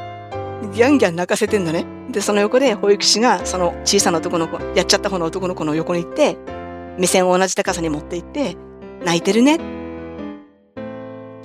[0.73, 1.85] ギャンギャン泣かせてんのね。
[2.11, 6.37] で、その横で保育士が、その小さな男の子、やっちゃった方の男の子の横に行って、
[6.97, 8.55] 目線を同じ高さに持って行って、
[9.05, 9.59] 泣いてるね。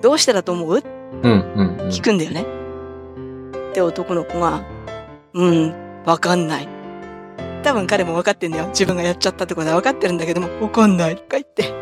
[0.00, 0.82] どうしてだと思う？
[1.22, 1.88] うんうんうん。
[1.88, 2.46] 聞くんだよね。
[3.74, 4.64] で、男の子が、
[5.34, 6.68] うん、わかんない。
[7.62, 8.68] 多分彼も分かってんだよ。
[8.68, 11.16] 自分がやっちゃったってことは分かってるんだけども、わかんない。
[11.16, 11.74] とか言って。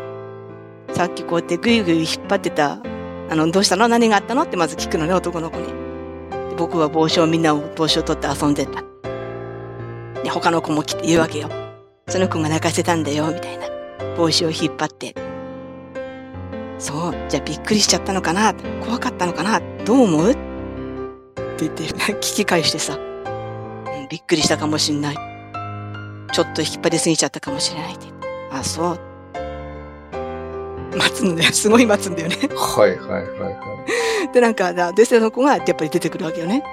[0.93, 2.79] さっきこうやってぐいぐい引っ張ってた、
[3.29, 3.87] あの、どうしたの？
[3.87, 4.43] 何があったの？
[4.43, 5.73] ってまず聞くのね、男の子に。
[6.57, 8.83] 僕は帽子をみんなを帽子を取って遊んでた。
[10.23, 11.49] で、他の子も来て言うわけよ。
[12.07, 13.67] その子が泣かせたんだよ、みたいな。
[14.15, 15.13] 帽子を引っ張って。
[16.79, 18.53] そう、じゃあびっくりしちゃったのかな？
[18.83, 19.61] 怖かったのかな？
[19.85, 20.31] どう思う？
[20.31, 20.39] って
[21.59, 21.83] 言って、
[22.17, 25.26] 聞き返してさ、うん、びっくりしたかもしんない。
[26.33, 28.27] ちょっと引っ張りすぎちゃったかもしれないって言って。
[28.51, 28.99] あ、そう。
[30.97, 31.51] 待つんだよ。
[31.53, 32.35] すごい待つんだよね。
[32.55, 33.85] はいはいはいは
[34.33, 36.63] で、なんか、で、その子がやっぱり出てくるわけよね。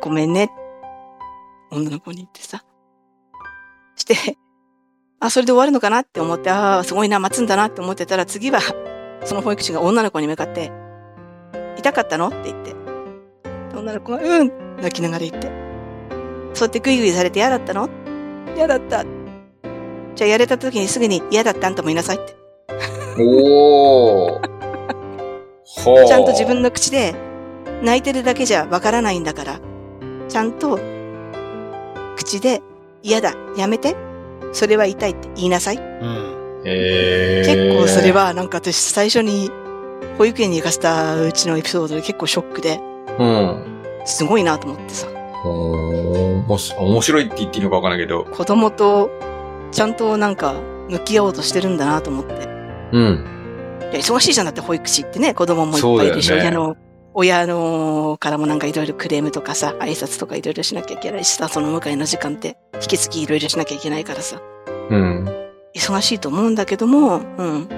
[0.00, 0.50] ごめんね。
[1.70, 2.64] 女の子に言ってさ。
[3.96, 4.36] して、
[5.20, 8.60] あ、それで終わるのかなって思って、ああ、すごいな、待つんだなって思ってたら、次は、
[9.24, 10.72] その保育士が女の子に向かって、
[11.78, 12.74] 痛かったのって言って。
[13.74, 15.48] 女の子が、うん泣きながら言って。
[16.54, 17.88] そうやってグイグイされて嫌だったの
[18.56, 19.04] 嫌だった。
[20.14, 22.32] じゃあやれた時にすぐに嫌だったんとも言いなさいって。
[22.32, 23.24] い。
[23.24, 24.52] おー。
[25.84, 26.06] はあ。
[26.06, 27.14] ちゃんと自分の口で
[27.82, 29.60] 泣いてるだけじゃわからないんだから、
[30.28, 30.78] ちゃんと
[32.16, 32.60] 口で
[33.02, 33.96] 嫌だ、やめて、
[34.52, 35.76] それは痛いって言いなさい。
[35.76, 36.62] うん。
[36.64, 39.50] へー結構それ、はなんか私最初に
[40.18, 42.80] 保育園に行かせたうちのエピソードで結構ショックで、
[43.18, 43.82] うん。
[44.04, 45.08] すごいなと思ってさ、
[45.44, 48.24] おーもし面白いって言っていいのかわからないけど。
[48.24, 49.10] 子供と
[49.70, 50.54] ちゃんとなんか
[50.88, 52.48] 向き合おうとしてるんだなと思って。
[52.92, 53.26] うん。
[53.92, 56.76] いや忙しいじゃんだって保育士ってね、子供もいっぱいいるし、ね親の、
[57.14, 64.40] 親のからもなんかいろいろクレームとかさ、挨拶とかいろいろしなきゃいけないしさ、その迎えの時間って引き継ぎいろいろしなきゃいけないからさ、
[64.90, 65.28] うん。
[65.74, 67.68] 忙しいと思うんだけども、うん。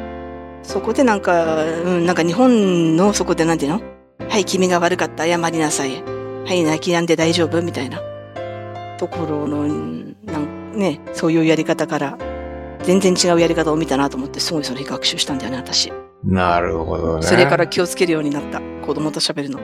[0.62, 3.82] そこでなんか、うん、なんか日本のそこでなんていうの
[4.28, 6.23] はい、君が悪かった、謝りなさい。
[6.46, 7.62] はい、泣き止んで大丈夫？
[7.62, 8.00] みたいな
[8.98, 12.18] ところの、うんなんね、そういうやり方から、
[12.82, 15.92] 全然違うやり方を見たなと思って、すごいそれ学習したんだよね、私。
[16.22, 17.22] なるほどね。
[17.22, 18.60] それから気をつけるようになった。
[18.84, 19.58] 子供と喋るの。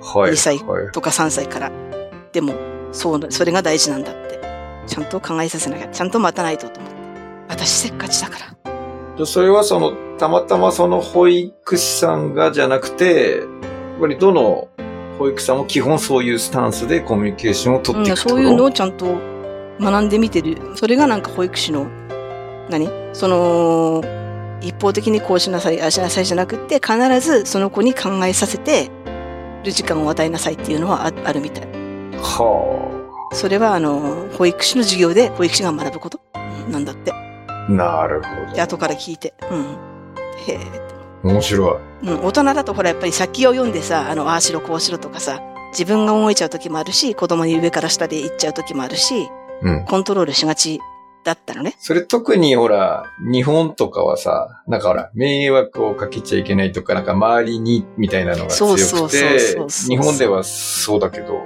[0.00, 0.92] はい、2歳はい。
[0.92, 1.72] とか3歳から。
[2.32, 2.54] でも、
[2.92, 4.40] そう、それが大事なんだって。
[4.86, 6.98] ちゃんと考えさせなきゃ、ちゃんと待たないとと思って。
[7.48, 8.36] 私せっかちだか
[9.16, 9.26] ら。
[9.26, 13.44] それはその、たまたまその保育士さんがじゃなくて、や
[13.98, 14.68] っぱりどの
[15.18, 19.18] 保育士さんも基本そういうスタンスでコミュニケーションを取っていくってことうん、そういうのをちゃんと
[19.80, 20.56] 学んでみてる。
[20.76, 21.86] それがなんか保育士の、
[22.70, 22.88] 何？
[23.12, 24.02] その、
[24.60, 28.90] 一方的にこうしなさい、ああしなさいじゃなくって、必ずその子に考えさせて
[29.64, 31.66] る時間を与えなさいっていうのはああるみたい。
[32.18, 36.20] はそれはあの、保育士の授業で保育士が学ぶこと
[36.66, 37.12] うんなんだって。
[37.12, 37.70] あ。
[37.70, 39.34] なるほで、後から聞いて。
[39.50, 39.62] うん。
[40.46, 40.91] へえ。
[41.22, 41.30] ど。
[41.30, 42.08] 面白い。
[42.08, 49.28] うん、大人だとほらやっぱり先を読んでさ、あの、ああしろこうしろとかさ、自分が動いちゃう時もあるし、子供に上から下で行っちゃう時もあるし、
[49.62, 49.84] うん。
[49.84, 50.80] コントロールしがち
[51.24, 51.76] だったのね。
[51.78, 61.40] それ特にほら、日本とかはさ、なんかほら、迷惑をかけちゃいけないとか、なんか周りにみたいなのが強くてそうそうそう、そう日本ではそうだけど、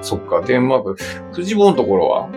[0.00, 0.96] そっか、デンマーク、
[1.32, 2.28] 藤本のところは？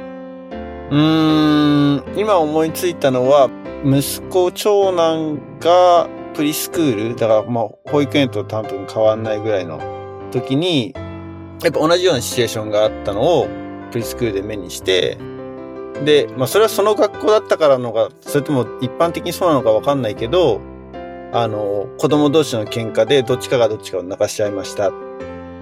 [0.89, 3.49] うーん、今思いついたのは、
[3.85, 9.79] 息子、長男がプリスクール、だからまあ保育園と多分変わんないぐらいの
[10.31, 10.93] 時に、
[11.63, 13.47] やっぱ同じようなシチュエーションがあったのを
[13.91, 15.17] プリスクールで目にして、
[16.05, 20.61] で、まあそれはその学校だったからのか、それとも一般的にそうなのかわかんないけど、
[21.33, 24.89] あの、子供同士の喧嘩でどっちかがどっちかを泣かしちゃいました。
[24.89, 24.97] って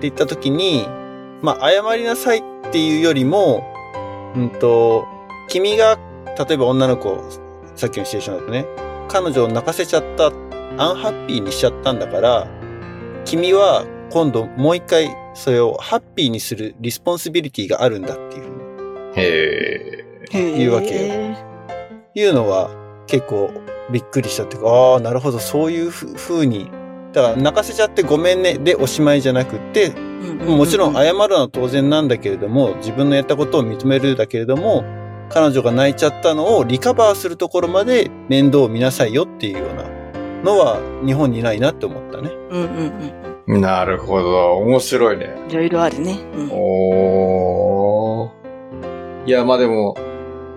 [0.01, 0.87] 言った時に、
[1.41, 3.63] まあ謝りなさいっていうよりも、
[4.35, 5.05] うんと、
[5.49, 5.97] 君が、
[6.37, 7.17] 例えば女の子、
[7.75, 8.65] さっきのシチュエーションだとね、
[9.09, 10.31] 彼女を泣かせちゃった、
[10.79, 12.47] unhappy にしちゃったんだから、
[13.25, 20.61] 君は今度もう一回それをハッピーにする responsibility があるんだっていうふうにへえ。
[20.61, 21.35] いうわけよ
[22.15, 22.69] いうのは
[23.07, 23.51] 結構
[23.91, 26.71] びっくりしたっていうか、ああ、なるほど、そういうふ風に。
[27.11, 29.89] だから泣かせちゃってごめんねでおしまいじゃなくって、
[30.45, 34.83] もちろん謝るのは当然なんだけれども、自分のやったことを認めるだけれども、
[35.29, 39.98] 彼女が泣いちゃったのをリカバーするところまで面倒を見なさいよっていうような
[40.43, 42.31] のは日本にないなって思ったね。
[42.49, 43.13] うんうん
[43.47, 43.61] うん。
[43.61, 44.57] なるほど。
[44.57, 45.35] 面白いね。
[45.49, 46.19] いろいろあるね。
[46.35, 49.29] うんおー。
[49.29, 49.95] いや、まあでも、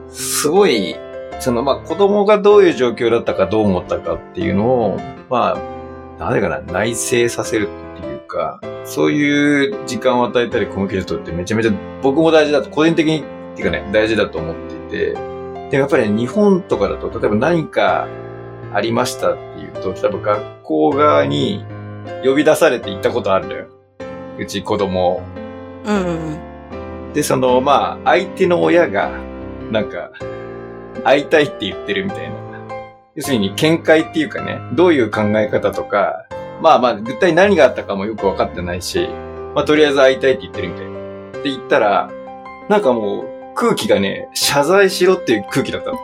[0.09, 0.97] すごい、
[1.41, 4.97] その、まあ子供がどういう状況だったかどう思ったかっていうのを、
[5.29, 13.23] まあ、なんでかな、内省させるっていうか、そういう時間を与えたりコミュニケーション取ってめちゃめちゃ僕も大事だと、個人的にっ
[13.57, 15.15] ていうかね、大事だと思っていて、
[15.71, 18.07] で、やっぱり、ね、日本とかだと、例えば何か
[18.75, 21.65] ありましたっていうと、例えば学校側に
[22.25, 23.67] 呼び出されて行ったことあるのよ。
[24.39, 25.23] うち子供
[25.85, 27.13] うんうんうん。
[27.13, 29.11] で、その、まあ、相手の親が、
[29.71, 30.11] なんか、
[31.05, 32.37] 会いたいって言ってるみたいな。
[33.15, 36.25] 要するに、見解っていうかね、どういう考え方とか、
[36.63, 39.09] まあまあ、具体何があったかもよくわかってないし、
[39.55, 40.93] まあ、とりあえず会いたいって言ってるみたいな。
[41.41, 42.11] って言ったら、
[42.69, 45.99] なんかもう、空気がね、謝罪しろっていう空気だったの。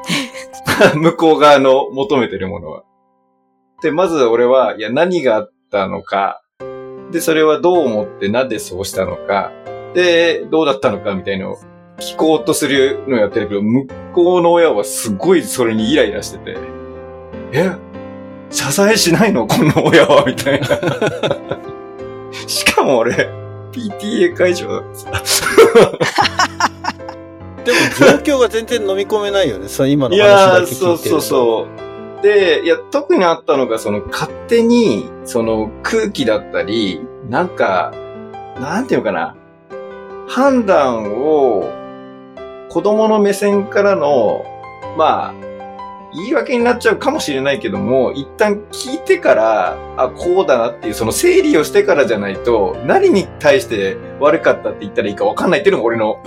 [1.00, 2.82] 向こう側の求めてるものは。
[3.82, 6.42] で、まず俺は、いや、何があったのか、
[7.10, 9.52] で、それはどう思って、なんでそうしたのか、
[9.94, 11.58] で、どうだったのかみたいのを
[11.98, 16.58] 聞こうとするのをやってるけど、向こうの親はすごいそれにイライラしてて、
[17.52, 17.70] え？
[18.50, 19.46] 謝罪しないの？
[19.46, 20.24] この親は？
[20.26, 20.66] みたいな。
[22.46, 23.28] しかも俺、
[23.72, 25.10] PTA 会場だってさ。
[27.68, 27.78] でも
[28.24, 29.68] 状況が全然飲み込めないよね。
[29.68, 30.80] その今のい話やー、だけ聞いてると。
[30.80, 31.66] そうそうそ
[32.20, 32.22] う。
[32.22, 37.92] で、いや、特にあったのが、その、勝手に、その、空気だったり、なんか、
[38.60, 39.36] なんていうのかな。
[40.26, 41.70] 判断を、
[42.70, 44.44] 子供の目線からの、
[44.96, 45.34] まあ、
[46.14, 56.18] 言い訳になっちゃうかもしれないけども、一旦聞いてから、あ、こうだなっていう、その整理をしてからじゃないと、何に対して悪かったって言ったらいいか分かんないっていうのが俺の。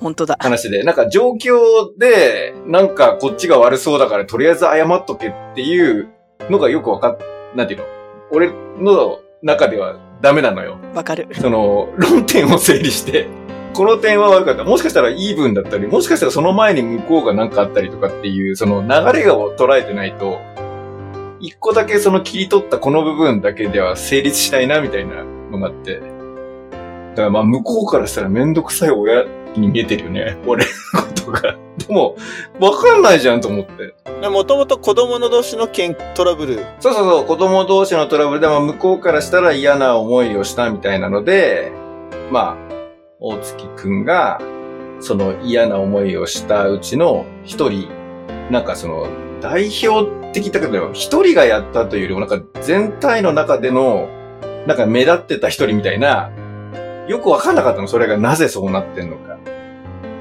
[0.00, 0.36] 本当だ。
[0.40, 1.58] 話で、なんか状況
[1.98, 6.08] で、なんかこっちが悪そうだからとりあえず謝っとけっていう
[6.48, 7.18] のがよくわかっ、
[7.54, 7.86] なんていうの？
[8.32, 10.78] 俺の中ではダメなのよ。
[10.94, 11.28] わかる。
[11.34, 13.26] その、論点を整理して、
[13.74, 14.64] この点は悪かった。
[14.64, 20.40] もしかしたらイーブンだったり、もしかしたらその前に向こうが何かあったりとかっていう、その流れを捉えてないと、
[21.40, 26.00] 一個だけその切り取ったこの部分だけでは成立しないな、みたいなのがあって。
[26.00, 29.24] だからまあ向こうからしたらめんどくさい親
[29.56, 30.36] に見えてるよね。
[30.46, 31.56] 俺のことが。
[31.78, 32.16] でも、
[32.58, 33.94] わかんないじゃんと思って。
[34.28, 36.64] もともと子供の同士の件トラブル。
[36.80, 41.72] そうそうそう、子供同士のトラブルでも向こうからしたら嫌な思いをしたみたいなので、
[42.30, 42.70] まあ、
[43.18, 44.40] 大月くんが、
[45.00, 47.88] その嫌な思いをしたうちの一人、
[48.50, 49.06] なんかその、
[49.40, 54.08] 代表的だけど、一人がやったというよりも、なんか全体の中での、
[54.66, 56.30] なんか目立ってた一人みたいな、
[57.10, 59.36] よくわかんなかったの、それがなぜそうなってんのか。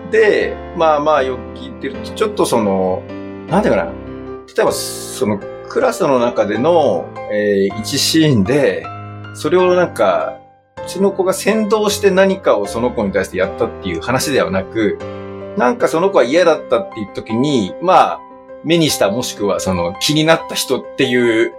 [0.10, 3.04] で、まあまあよく聞いてると、ちょっとその、
[3.48, 5.38] なんていうかな、例えば、その、
[5.70, 8.84] クラスの中での、えー一シーンで、
[9.36, 10.40] それをなんか、
[10.84, 14.98] うちの子が先導して何かをその子に対してやったっていう話ではなく、
[15.58, 18.20] なんかその子は嫌だったっていう時に、まあ、
[18.64, 21.54] 目にしたもしくはその気になった人っていう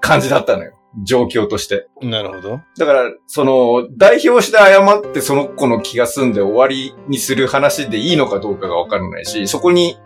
[0.00, 0.72] 感じだったのよ。
[1.02, 1.86] 状況として。
[2.02, 2.60] なるほど。
[2.78, 9.98] だから、その、代表して謝ってその子の気が済んで終わりにする話でいいのかどうかがわからないし、そこに、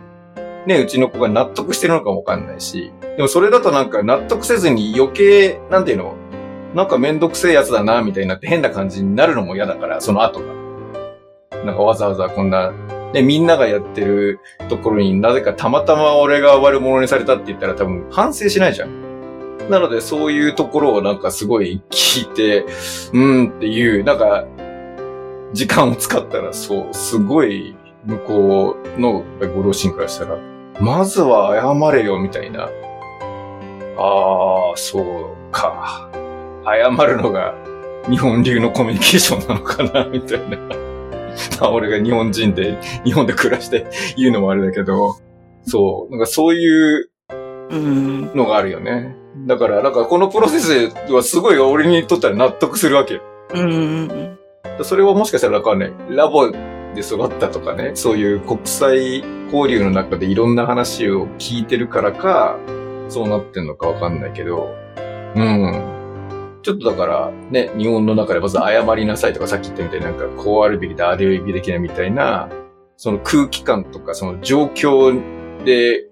[0.65, 6.15] ね、うちの子が納得してるのかもわかんないし、でもそれだとなんか納得せずに余計、なんていうの、
[6.73, 10.45] なんかめんどくせえやつだな、みたいになって変な感じになるのも嫌だから、その後が。
[11.63, 12.71] なんかわざわざこんな、
[13.13, 19.06] ね、みんながやってるところになぜかたまたま俺が悪者にされたって言ったら多分反省しないじゃん。
[19.69, 24.45] なので、そういうところをなんかすごい聞いて、うーんっていう、なんか、
[25.53, 30.37] 時間を使ったら、そう、すごい、向こうのご両親からしたら、
[30.79, 32.69] まずは謝れよ、みたいな。
[33.97, 36.09] ああ、そうか。
[36.65, 37.55] 謝るのが
[38.09, 40.57] 日本流のコミュニケーションなのかな、みたいな。
[41.59, 45.15] まあ、俺が日本人で、日本で暮らして言うのもあれだけど、
[45.65, 47.09] そう、なんかそういう
[47.69, 48.35] うん。
[48.35, 49.15] のがあるよね。
[49.45, 53.21] だから、なんかこのプロセスはすごい俺にとったら納得するわけよ。
[53.53, 54.37] うんうん
[54.83, 56.57] それはもしかしたらなんかね、ラボで
[57.01, 62.57] 育ったとかね、そういう国際交流の中でいろんな話を聞いてるからか、
[63.09, 64.75] そうなってんのかわかんないけど、
[65.35, 66.59] うん。
[66.61, 72.49] ちょっとだから、ね、日本の中でまず謝りなさいとかさっき言ったみたいになんかこうあるべきだ、あるべきできないみたいな、
[72.97, 75.19] その空気感とか、その状況
[75.63, 76.06] で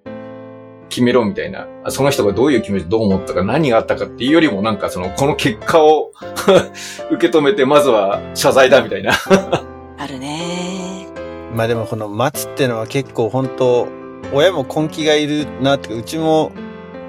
[0.90, 6.12] 決めろみたいな、その人がどういう気持ちでどう思ったか、何があったかっていうよりもなんかその、この結果を
[7.12, 9.14] 受け止めて、まずは謝罪だみたいな。
[9.98, 11.08] あるね。
[11.56, 13.88] まあでもこの待つってのは結構本当
[14.34, 16.52] 親も根気がいるなってうちも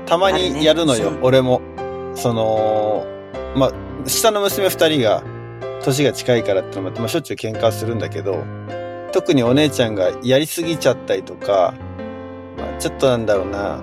[0.07, 1.61] たまにやるのよ、ね俺も。
[2.15, 3.07] その、
[3.55, 3.73] まあ、
[4.09, 5.23] 下の娘二人が
[5.83, 8.43] 年が近いからってのもあって、まあ、しょっちゅう喧嘩するんだけど、
[9.13, 12.06] 特にお姉ちゃんがやりすぎちゃったりとか、まあ、
[12.79, 13.81] ちょっとなんだろうな、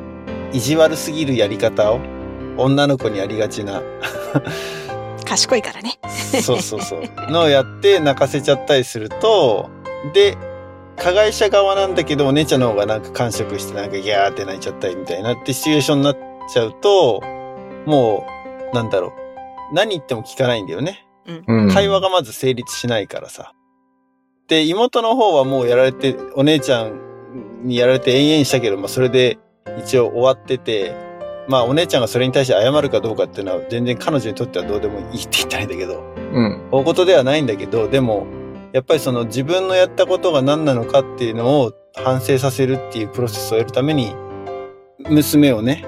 [0.51, 1.99] 意地悪すぎるやり方を
[2.57, 3.81] 女の子にやりがちな
[5.25, 5.99] 賢いからね。
[6.41, 7.01] そうそうそう。
[7.31, 9.69] のをやって泣かせちゃったりすると、
[10.13, 10.37] で、
[10.97, 16.17] 加害者側なんだけど、お姉ちゃんの方がなんか感触してなんかギャーって泣いちゃったりみたいなってシチュエーションになっ
[16.51, 17.21] ちゃうと、
[17.85, 18.27] も
[18.71, 19.11] う、なんだろう。
[19.73, 21.05] 何言っても聞かないんだよね。
[21.47, 23.53] うん会話がまず成立しないからさ。
[24.47, 27.12] で、妹の方はもうやられて、お姉ちゃん
[27.63, 29.37] にやられて延々したけど、まあそれで
[29.79, 30.95] 一応終わってて、
[31.47, 36.03] まあお姉ちゃんがそれに対して謝るかどうかっていうのは全然彼女にとってはどうでもいいって言ったらいいんだけど、
[36.33, 36.61] うん。
[36.71, 38.27] 大事ではないんだけど、でも、
[38.71, 44.15] やっぱりその自分のやったことが何なのかっていうのを反省させるっていうプロセスを得るために、
[45.09, 45.85] 娘をね、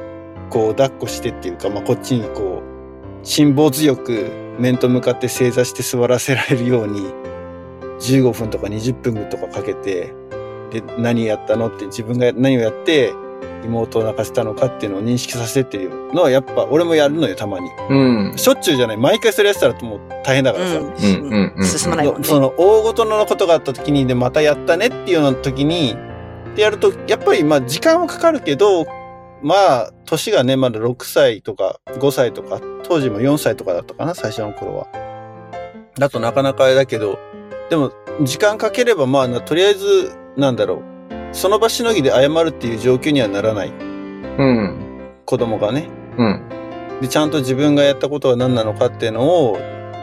[0.49, 7.01] こう抱っこしてっていうか、まあこっちにこう、辛抱強く面と向かって正座して座らせられるように、
[7.99, 10.13] 15分とか20分とかかけて、
[10.82, 13.13] で、何やったのって自分が何をやって、
[13.65, 17.69] 妹を泣かせたのかっていうのを認識させてっていうのはやっぱ俺もやるのよ、たまに。
[17.89, 18.38] うん。
[18.38, 18.97] しょっちゅうじゃない。
[18.97, 20.78] 毎回それやってたらもう大変だからさ。
[20.78, 20.86] うん。
[20.86, 22.23] うんうんうん進まないもんね。
[22.28, 25.95] その大ごとのことがあった時にでまたやったねっていうような時に
[26.55, 28.86] でやるとやっぱりまあ時間はかかるけど
[29.41, 34.88] まあ年がねまだ6歳とか5歳とか当時も4歳とかだったかな最初の頃は。
[35.97, 37.17] だとなかなかあれだけど
[37.69, 37.91] でも
[38.23, 45.11] 時間かければまあなとりあえずなんだろうその場しのぎで謝るっていう状況にはならないうん。
[45.25, 45.89] 子供がね。
[46.17, 46.41] うん。
[47.01, 49.57] で、ちゃんと自分がやったことは何なのかっていうのを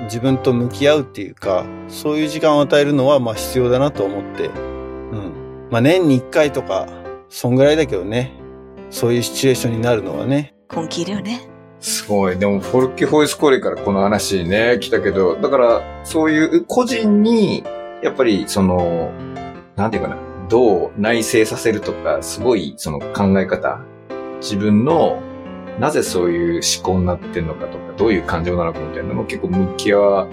[0.04, 4.48] 自分と向き合うっていうか、そういう時間を与えるのはまあ必要だなと思って。
[4.48, 5.68] うん。
[5.70, 6.86] まあ年に一回とか、
[7.28, 8.32] そんぐらいだけどね。
[8.90, 10.54] そういうシチュエーションになるのはね。
[10.74, 11.48] 根気いるよね。
[11.80, 12.38] すごい。
[12.38, 17.64] でも、フォルキ・ホイスコーレからこの話ね、来たけど、だから、そういう個人に、
[18.02, 19.10] やっぱり、その、
[19.76, 20.16] なんていうかな、
[20.48, 23.80] どう内省させるとか、すごい、その考え方、
[24.40, 25.20] 自分の、
[25.80, 30.28] なぜそういう思考になってんのかとか、どういう感情なのかみたいなのを結構向き合わ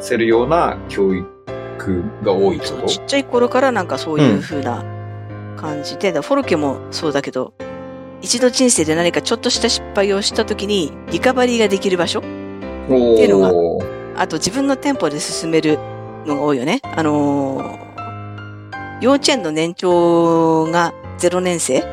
[0.00, 1.26] せるような教育
[2.22, 2.82] が多いと。
[2.86, 4.84] ちっちゃい頃からなんかそういう風な
[5.56, 7.54] 感じで、だからフォルケもそうだけど、
[8.22, 12.20] 一度人生で何かちょっとした失敗をした時にリカバリーができる場所
[12.88, 13.84] おていうのがー。
[14.16, 15.78] あと自分のテンポで進める
[16.24, 16.80] のが多いよね。
[16.82, 17.83] あのー
[19.04, 21.84] 幼稚園の年長が0年生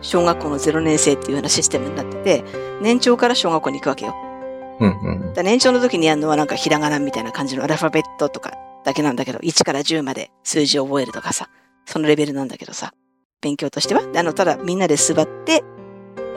[0.00, 2.44] 小学校の0年生っていうようなシステムになってて、
[2.80, 4.14] 年長から小学校に行くわけよ。
[4.80, 8.52] うんうん年長の時にやるのはなんかひらがなみたいな感じのアルファベットとか
[8.82, 11.50] だけなんだけど、1から10まで数字を覚えるとかさ、
[11.84, 12.94] そのレベルなんだけどさ、
[13.42, 14.00] 勉強としては。
[14.10, 15.62] であの、ただみんなで座って、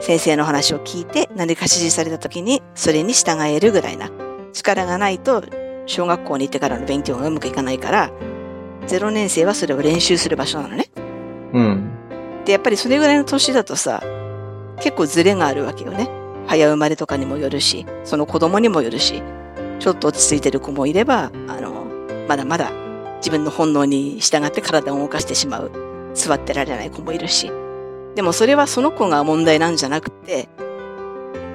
[0.00, 4.10] 先生の話を聞いて、何か指示された時に、それに従えるぐらいな
[4.52, 5.42] 力がないと、
[5.86, 8.12] 小学校に行ってからの勉強がうまくいかないから、
[8.88, 10.86] 0年生はそれを練習する場所なのね。
[11.52, 11.90] うん。
[12.44, 14.02] で、やっぱりそれぐらいの年だとさ、
[14.80, 16.08] 結構ズレがあるわけよね。
[16.46, 19.22] 早生まれとかにもよるし、その子供にもよるし、
[19.78, 21.86] ちょっと落ち着いてる子もいれば、あの、
[22.26, 22.70] まだまだ
[23.18, 25.70] 自分の本能に従って体を動かしてしまう、
[26.14, 27.52] 座ってられない子もいるし。
[28.14, 30.48] でもそれはその子が問題なんじゃなくて、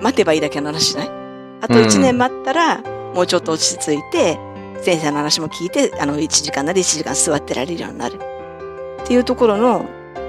[0.02, 1.12] 待てばいいだけの話じゃない？
[1.62, 2.82] あとうん1年待ったら、
[3.16, 4.38] もうちょっと落ち着いて、
[4.84, 8.20] 先生の話も聞いて、あの、1時間なり1時間座ってられるようになる。
[9.02, 9.86] っていうところの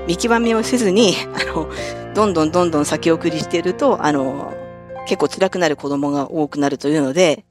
[0.06, 1.68] 見極めをせずに、 あの、
[2.14, 4.52] どんどんどんどん先送りしていると、あの、
[5.06, 7.44] 結構辛くなる子供が多くなるというので、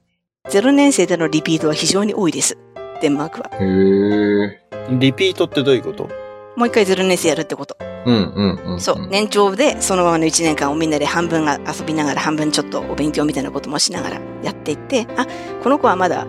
[0.48, 2.58] 0年生でのリピートは非常に多いです。
[3.00, 3.50] デンマークは。
[3.60, 4.98] へー。
[4.98, 6.08] リピートってどういうこと？
[6.56, 7.76] もう一回0年生やるってこと。
[8.06, 8.80] うんうんうん。
[8.80, 9.08] そう。
[9.08, 15.26] 年長でそのままの1年間をみんなで半分が遊びながら半分ちょっとお勉強みたいなこともしながらやっていって、あ、
[15.62, 16.26] この子はまだ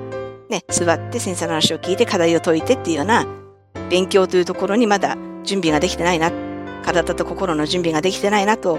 [0.50, 3.26] ね、座って先生の話を聞いて課題を解いてっていうような
[3.90, 6.32] 勉強というところにまだ準備ができてないな。
[6.84, 8.78] 体と心の準備ができてないなと、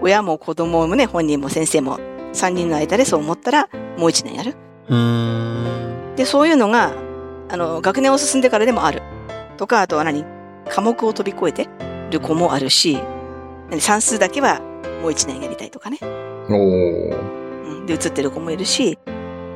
[0.00, 1.98] 親も子供もね、本人も先生も
[2.32, 4.56] 3人の間でそう思ったらもう1年やる。
[6.16, 6.92] で、そういうのが、
[7.48, 9.02] あの、学年を進んでからでもある。
[9.56, 10.24] とか、あとは何？
[10.68, 11.68] 科目を飛び越えて
[12.10, 12.98] る子もあるし、
[13.70, 14.60] 何算数だけは
[15.02, 15.98] もう一年やりたいとかね。
[16.02, 17.20] おー。
[17.64, 18.98] うん、で、移ってる子もいるし、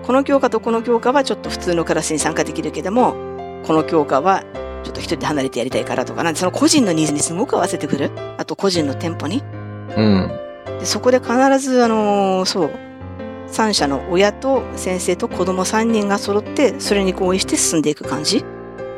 [0.09, 3.13] この教科とこの教科はちょっと普通のクラスに参加できるけども、
[3.67, 4.43] この教科は
[4.83, 8.11] 女ちょっと一人で離れてやりたいからとか、なんでその個人のニーズにすごく合わせてくる。
[8.39, 9.43] あと個人の店舗に。
[9.95, 10.31] うん。
[10.81, 12.71] でそこで必ず、あのーそう、
[13.49, 18.47] 三者の親と先生と子供三人が揃って、それに合意して進んでいく感じ。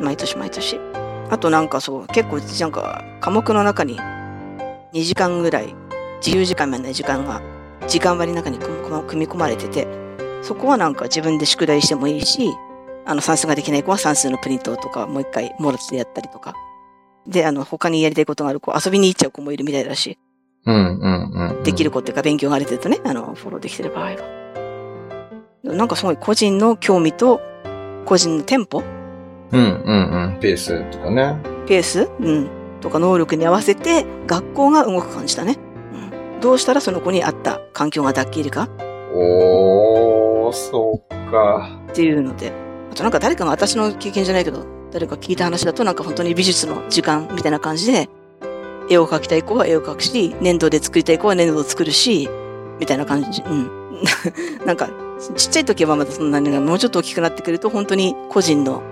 [0.00, 0.78] 毎年毎年。
[1.28, 3.98] あとなんかそう、結構なんか科目の中に
[4.92, 5.74] 2時間ぐらい、
[6.24, 7.42] 自由時間みたいな時間が、
[7.88, 9.88] 時間割の中に組み込まれてて、
[10.42, 12.50] そこはなんか自分で宿題してもいいし、
[13.06, 16.54] あの算数ができない子は算数のプリントとかもう一回もらってやったりとか。
[17.26, 20.18] で、あの他にやりたいことがある子、遊びに行っちゃう子もいるみたいだし。
[20.66, 21.62] うん、うん、うん。
[21.62, 24.16] できる子っていうか勉強がある程度ね、あの、フォローできてる場合は。
[25.62, 27.40] なんかすごい個人の興味と、
[28.04, 28.82] 個人のテンポ？
[29.52, 30.40] うん、うん、うん。
[30.40, 31.36] ペースとかね。
[31.66, 32.10] ペース？
[32.20, 32.48] うん。
[32.80, 35.58] とか能力に合わせて、学校が動く感じだね。
[35.92, 36.40] うん。
[36.40, 38.68] どうしたらその子に合った環境が抱けるか？
[39.12, 41.78] おー、そうか。
[41.90, 42.52] っていうので。
[42.90, 48.08] あとなんか誰かが私の経験じゃないけど、誰か聞いた話だとなんか本当に美術の時間みたいな感じで、
[48.90, 52.28] 絵を描きたい子は絵を描くし、粘土で作りたい子は粘土を作るし、
[52.80, 53.42] みたいな感じ。
[53.42, 53.70] うん。
[54.66, 54.88] なんか、
[55.36, 58.82] ちっちゃい時はまだそんなに、もうちょっと大きくなってくると本当に個人の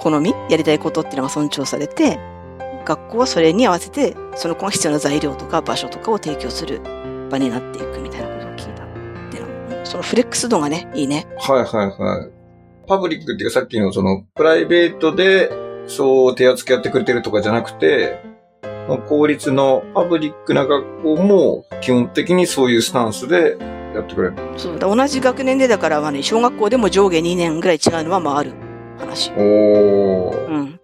[0.00, 2.18] 好み、やりたいことっていうのが尊重されて、
[2.84, 6.80] 学校はそれに合わせて、その子が必要な材料とか場所とかを提供する
[7.30, 8.35] 場になっていくみたいな
[9.86, 11.26] そのフレックス度がね、いいね。
[11.38, 12.30] はいはいはい。
[12.88, 15.50] パブリックっていうかさっきのそのプライベートで
[15.86, 18.20] そう手厚くやってくれてるとかじゃなくて、
[19.08, 23.56] 公立のパブリックな学校も基本的にそういうスタンスで
[23.94, 24.34] やってくれる。
[24.56, 28.52] そうだ同じ学年でだから、まあね、小学校でも上下2年ぐらい違うのはまあある
[28.98, 29.32] 話。
[29.32, 30.46] おー。
[30.46, 30.80] うん。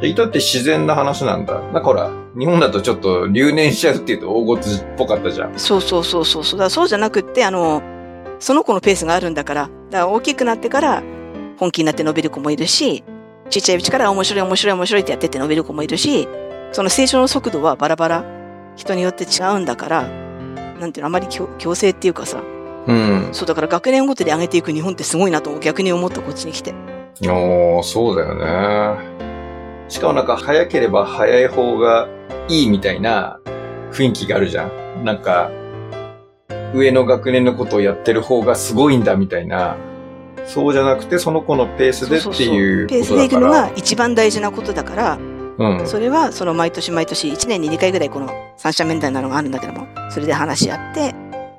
[0.00, 1.60] で、いたって自然な話なんだ。
[1.60, 5.58] なんかほら、日本だとちょっと留年しちゃうっていうと大ごつっぽかったじゃん。
[5.58, 6.60] そうそうそうそうそう。
[6.60, 7.82] だそうじゃなくって、あの、
[8.38, 11.02] その子のペースがあるんだから、だから大きくなってから
[11.58, 13.04] 本気になって伸びる子もいるし、
[13.50, 16.28] ちっちゃいうちから面白い面白い面白いってやってって伸びる子もいるし、
[16.72, 18.24] その成長の速度はバラバラ、
[18.76, 20.08] 人によって違うんだから、
[20.80, 22.42] なんていうの、あまり強強制っていうかさ、
[22.86, 23.28] うん。
[23.32, 26.74] そうだから学年ごとで上げていく日本ってすごいなと逆に思ったこっちに来て。
[27.22, 29.14] おー、そうだよね。
[29.88, 32.08] しかもなんか早ければ早い方が
[32.48, 33.38] いいみたいな
[33.92, 35.04] 雰囲気があるじゃん。
[35.04, 35.50] なんか、
[36.74, 39.76] 上の学年のことをやってる方がすごいんだみたいな。
[40.46, 43.50] そうじゃなくて、その子のペースでっていうペースでいくの。
[43.50, 45.18] が一番大事なことだから、
[45.58, 45.86] うん。
[45.86, 51.14] それはその毎年毎年1年に2回ぐらいこの三者面談なのがあるんだけども、それで話し合って、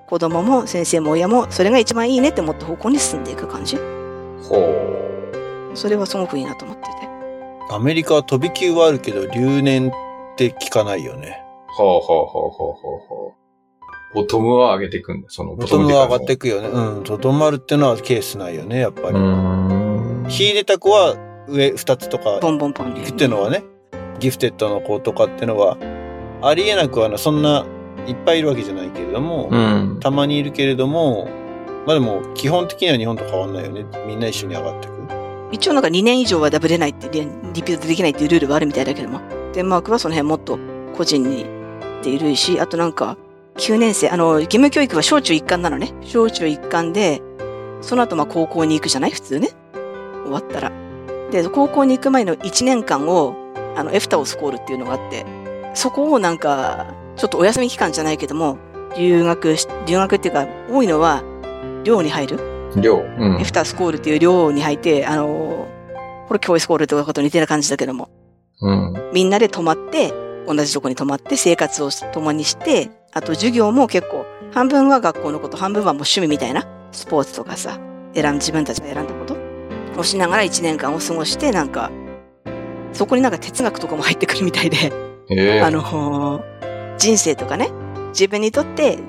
[0.08, 3.78] 子供も先生も親もそれが一番いいねって思った方向に進んでいく感じ。
[4.44, 4.72] ほ
[5.74, 6.90] それはすごくいいなと思ってて。
[7.72, 9.92] アメリカは飛び級はあるけど、留年っ
[10.36, 11.42] て聞かないよね。
[11.70, 11.72] う。
[11.74, 13.45] ほうほうほうほうほうほう。
[14.14, 16.42] ボトムは上げていくんだ、そのボトムは上がっていく。
[16.42, 16.70] くよね。
[16.70, 17.04] うん。
[17.04, 19.18] とどまるってのはケースないよね、やっぱうり。
[19.18, 20.30] ーん。
[20.30, 21.16] 秀でた子は
[21.48, 23.02] 上2つとかボンボンポンに。
[23.02, 23.64] 行くっていうのはね、
[24.20, 25.78] ギフテッドの子とかっていうのは、
[26.42, 27.66] ありえなくはな、そんな
[28.08, 29.98] いっぱいいるわけじゃないけれども、うん。
[30.00, 31.28] たまにいるけれども、
[31.86, 33.86] まあでも、基本的には日本と変わんないよね。
[34.08, 34.96] みんな一緒に上がっていく。
[35.52, 39.20] 一応なんか2年以上はダブれないって、リリピートできないっていうルールはあるみたいだけども。
[39.54, 40.60] デンマークはその辺もっと
[40.98, 43.18] 個人にっているし、あとなんか、
[43.58, 45.94] 9年生、あの、義務教育は小中一貫なのね。
[46.02, 47.22] 小中一貫で、
[47.82, 49.12] その後まあ高校に行くじゃない？
[49.12, 49.50] 普通ね。
[50.24, 50.72] 終わったら。
[51.32, 53.36] で、高校に行く前の1年間を、
[53.76, 55.26] あの、エフタオスコールっていうのがあって、
[55.74, 58.58] そこをなんか、ちょっとお休み期間じゃないけども、
[58.98, 61.24] 留学し、留学っていうか、多いのは、
[61.84, 62.40] 寮に入る？
[62.76, 62.98] 量。
[62.98, 63.44] うんエ。
[63.44, 65.68] フタースコールっていう寮に入って、あの、
[66.28, 68.10] これ教育スコールとかと似てる感じだけども、
[68.62, 68.94] うん。
[69.14, 70.12] みんなで泊まって、
[70.48, 77.80] 同じとこに泊まって生活を共にして、あと授業も結構、半分は学校のこと、半分はもう趣味みたいな、スポーツとかさ、
[78.14, 79.36] 選ん、自分たちが選んだこと。
[80.00, 81.92] をしながら1年間を過ごして、なんか、
[82.94, 84.92] そこになんか哲学とかも入ってくるみたいで、
[85.30, 85.62] ええ。
[85.62, 86.44] あの、
[86.98, 87.70] 人生とかね、
[88.10, 89.00] 自分にとって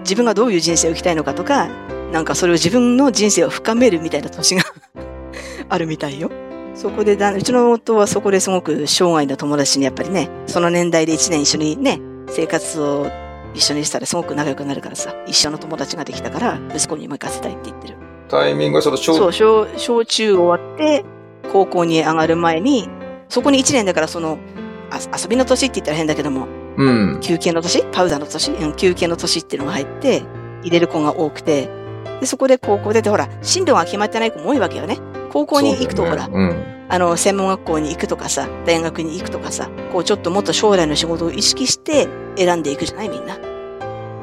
[0.00, 1.68] 自分がどういう人生を生きたいのかとか、
[2.12, 4.62] なんかそれを自分の人生を深めるみたいな年が
[5.68, 6.30] あるみたいよ。
[6.78, 13.10] そこでだ、うちの夫はそこですごく生涯の友達にやっぱりね、その年代で一年一緒にね、生活を
[13.52, 17.96] 一緒にしたらすごく仲良くなるからさ、一緒の友達ができたから、息子にも行かせたいって言ってる。
[18.28, 21.04] タイミングはその小そう、小、小中終わって、
[21.52, 22.88] 高校に上がる前に、
[23.28, 24.38] そこに1年だからその、
[24.92, 27.18] あ遊びの年って言ったら変だけども、うん。
[27.20, 27.82] 休憩の年？
[27.90, 28.52] パウダーの年？
[28.52, 30.22] うん休憩の年っていうのが入って、
[30.62, 31.68] 入れる子が多くて、
[32.20, 34.98] で、そこで高校出て、ほら、進路が決まってない子も多いわけよね。
[35.32, 43.38] 高校に行くと、ほらそうだよ、ねあの、専門学校に行くとかさ、大学に行くとかさ、こうちょっともっと将来の仕事を意識して選んでいくじゃないみんな。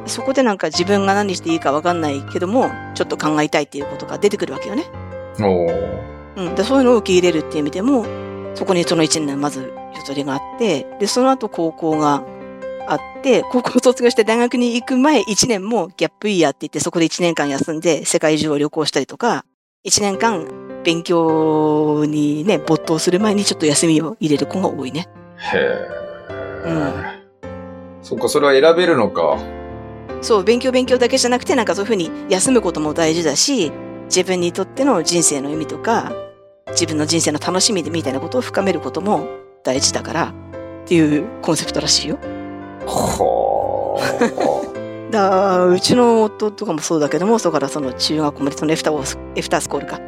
[0.06, 4.84] そこでなんか自分が何していいかわかんないけども、ちょっと考えたいっていうことが出てくるわけよね。
[5.38, 5.44] うん。
[5.44, 6.54] おーうん。
[6.54, 8.04] で、そういうのを受け入れるっていう意味でも、
[8.54, 12.24] そこにその1年まずゆとりがあって、で、その後高校が
[12.88, 19.44] あって、高校卒業して大学に行く前1年もギャップイヤーって言ってそこで1年間休んで世界中を旅行したりとか、
[19.84, 25.08] 1年間勉強にね、没頭する前にちょっと休みを入れる子が多いね。
[25.52, 26.06] へえ。
[28.02, 29.36] そっか、それは選べるのか。
[30.22, 33.72] そう、勉強勉強だけじゃなくて、なんかそういうふうに休むことも大事だし、
[34.04, 36.12] 自分にとっての人生の意味とか、
[36.68, 39.26] 自分の人生の楽しみみたいなことを深めることも
[39.64, 40.34] 大事だから、
[40.84, 42.18] っていうコンセプトらしいよ。
[42.86, 45.10] ほー。
[45.10, 50.00] だうちの夫とかもそうだけども、そこからその中学校までそのエフタースコールか、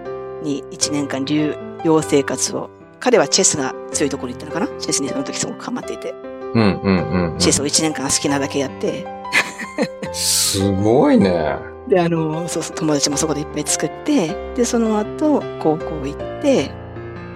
[0.48, 2.70] に1年間留寮生活を、
[3.00, 4.80] 彼はチェスが強いところに行ったのかな？
[4.80, 6.12] チェスにその時すごくハマっていて、
[6.54, 7.38] うんうんうんうん。
[7.38, 9.06] チェスを1年間好きなだけやって、
[10.12, 11.56] すごいね。
[11.88, 16.70] で、あの、そうそう、友達もそこでいっぱい作って、で、その後、高校行って、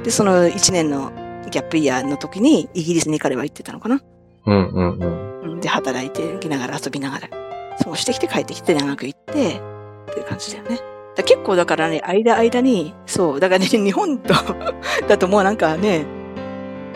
[0.02, 1.12] で、その1年の
[1.50, 4.00] ギャップイヤーの時に、イギリスに彼は行ってたのかな？
[4.46, 5.42] うんうんうん。
[5.42, 7.28] うんで、働いて、行きながら遊びながら、
[7.82, 10.80] そうしてきて帰ってきて、大学行って、っていう感じだよね。
[11.16, 14.34] だ結構だからね、間間に、そう、だからね、 日本と、
[15.08, 16.06] だともうなんかね、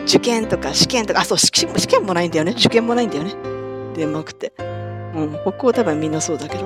[0.03, 1.51] 受験とか試験とか、あ、そう、試
[1.87, 2.53] 験もないんだよね。
[2.57, 3.33] 受験もないんだよね。
[3.95, 4.53] デンマークって。
[5.15, 6.65] うん、北欧多分みんなそうだけど、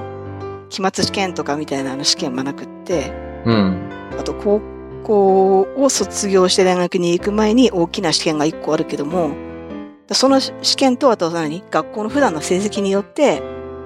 [0.70, 3.12] 期末試験とかみたいなあの試験もなくって、
[3.46, 3.90] うん。
[4.20, 4.62] あと高
[5.04, 9.32] 校を卒業して大学に行く前に大きな試験が1個あるけども、
[10.12, 11.64] その試験とあと何？
[11.72, 13.42] 学校の普段の成績によって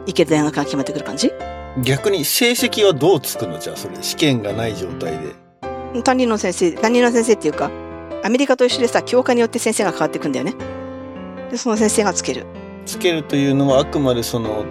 [0.07, 1.32] 行ける大学が決まってくる感じ？
[1.84, 3.60] 逆に成績はどうつくの？
[3.60, 3.96] じゃあ、それ。
[4.02, 6.02] 試験がない状態で。
[6.04, 7.70] 担任の先生、担任の先生っていうか、
[8.24, 10.56] アメリカと一緒でさ、教科によって先生が変わっていくんだよね。
[11.52, 12.46] で、その先生がつける。
[12.86, 14.66] つけるというのはあくまでその、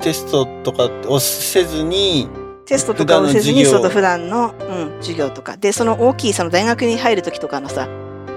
[0.00, 2.28] テストとかをせずに、
[2.64, 5.56] テストとかをせずに、その普段の、うん、授業とか。
[5.56, 7.88] で、その大きい、その大学に入るときとかのさ、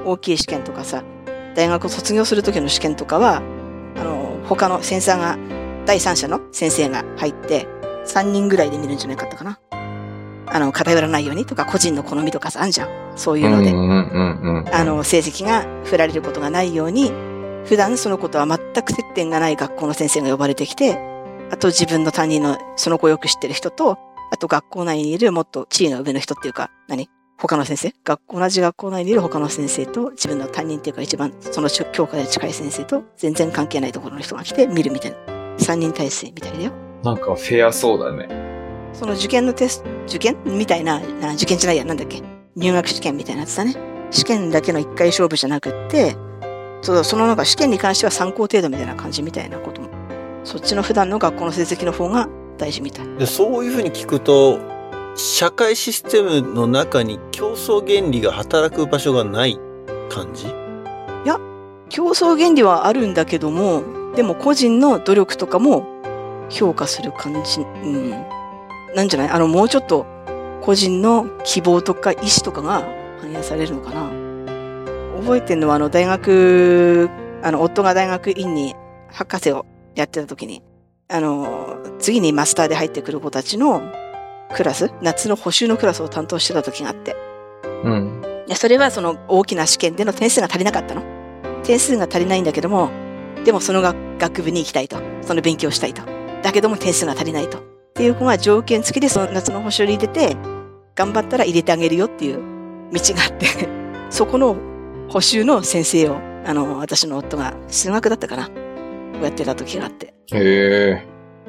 [0.05, 1.03] 大きい試験とかさ、
[1.55, 3.41] 大学を卒業するときの試験とかは、
[3.97, 5.37] あの、他の先生が、
[5.85, 7.67] 第三者の先生が入って、
[8.05, 9.59] 3人ぐらいで見るんじゃなかったかな。
[10.47, 13.13] あの、偏らないようにとか、個人の好みとかさ、あんじゃん。
[13.15, 13.71] そういうので。
[14.71, 17.11] あの、成績が振られることがないように、
[17.65, 20.99] 普段そのことは全く接点がない学校の先生が呼ばれてきて、
[21.51, 23.97] あと自分の担任のその子をよく知ってる人と、
[24.31, 27.09] あと学校内にいるもっと地位の上の人っていうか、何？
[27.37, 27.93] 他の先生？
[28.03, 35.17] 学校同じ学校内にいる他の先生と自分の担任っていうか一番その教科で近い先生と全然関係ないところの人が来て見るみたいな。
[35.57, 36.84] 三人体制みたいだよ。
[37.05, 38.27] なんかフェアそうだね。
[38.91, 40.37] その受験のテスト、受験？
[40.43, 42.23] みたいな、な受験じゃないや、なんだっけ？
[42.55, 43.75] 入学試験みたいなやつだね。
[44.09, 46.15] 試験だけの一回勝負じゃなくって、
[46.81, 49.89] そうそのなんか試験に関しては参考程度みたいな感じみたいなことも。
[50.43, 52.27] そっちの普段の学校の成績の方が
[52.57, 53.07] 大事みたい。
[53.17, 54.59] でそういうふうに聞くと、
[55.15, 59.59] 社会システムの中に競争原理が働く場所がない
[60.09, 60.47] 感じ？
[61.87, 63.83] 競争原理はあるんだけども、
[64.15, 65.94] でも個人の努力とかも
[66.49, 67.61] 評価する感じ。
[67.61, 68.09] うん。
[68.95, 69.29] なんじゃない？
[69.29, 70.05] あの、もうちょっと
[70.61, 72.83] 個人の希望とか意思とかが
[73.21, 74.09] 反映されるのかな
[75.21, 77.09] 覚えてるのは、あの、大学、
[77.43, 78.75] あの、夫が大学院に
[79.11, 79.65] 博士を
[79.95, 80.63] やってた時に、
[81.07, 83.81] あの、次にマスターで入ってくる子たちの
[84.53, 87.15] クラス、夏の補習のクラスを担当してた時があって、
[87.83, 88.21] うん。
[88.47, 91.03] いや、それはその大きな試験での点数が足りなかったの。
[91.63, 92.89] 点数が足りないんだけども、
[93.43, 94.97] でもその学学部に行きたいと。
[95.21, 96.03] その勉強をしたいと。
[96.45, 97.57] だけども点数が足りないと。
[97.57, 97.61] っ
[97.95, 100.37] ていう子が条件付きでその夏の補習に出て、
[100.93, 102.37] 頑張ったら入れてあげるよっていう
[102.93, 103.47] 道があって、
[104.11, 104.55] そこの
[105.09, 108.49] 補習の先生を、あの、私の夫が数学だったかな。
[109.23, 110.13] やってた時があって。
[110.33, 111.07] へえ。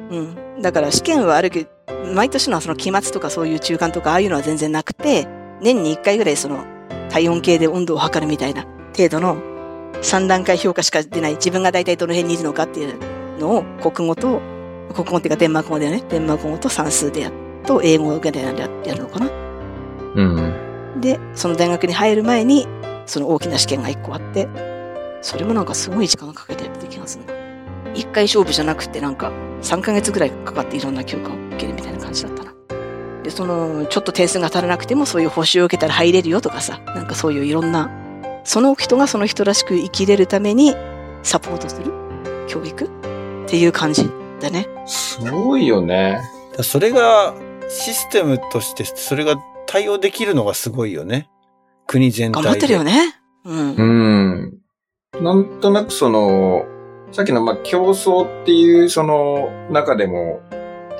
[0.09, 0.61] うん。
[0.63, 1.69] だから試験はあるけど、
[2.15, 5.27] 毎年のその期末とかそういう中間とかああいうのは全然なくて、
[5.61, 6.65] 年に1回ぐらいその
[7.11, 9.37] 体温計で温度を測るみたいな程度の
[10.01, 12.97] 3段階評価しか出ない自分が大体どの辺にいるのかっていう
[13.39, 14.41] のを国語と、
[14.93, 16.03] 国語っていうかデンマーク語だよね。
[16.09, 17.33] デンマーク語と算数でやっ
[17.65, 19.29] と英語ぐらいなんでややるのかな。
[20.15, 21.01] うん。
[21.01, 22.67] で、その大学に入る前に
[23.05, 24.47] その大きな試験が1個あって、
[25.21, 27.33] それもなんかすごい時間かけてやってた気がするな。
[27.93, 29.31] 1回勝負じゃなくてなんか
[29.61, 32.53] 3ヶ月ぐらいかかっていろんな教科を受けるみたいな感じだったな。
[33.23, 37.89] で、その、ちょっと点数が足らなくてもそういう補習を受けたら入れるよとかさ、なんかそういういろんな、
[38.43, 40.75] その人がその人らしく生きれるために
[41.23, 41.91] サポートする
[42.47, 42.89] 教育っ
[43.47, 44.09] ていう感じ
[44.39, 44.67] だね。
[44.85, 46.19] すごいよね。
[46.55, 47.33] だそれが
[47.69, 49.35] システムとしてそれが
[49.65, 51.29] 対応できるのがすごいよね。
[51.85, 52.45] 国全体で。
[52.45, 53.19] 頑張ってるよね。
[53.45, 53.75] うん。
[53.75, 54.57] うん。
[55.21, 56.65] なんとなくその、
[57.11, 60.41] さっきのまあ競争っていうその中でも、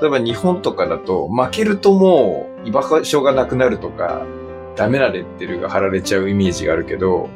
[0.01, 4.25] 例えば日本とかだと負けるともう居場所がなくなるとか、
[4.75, 7.29] ダメなレッテルが貼られちゃうイメージがあるけど、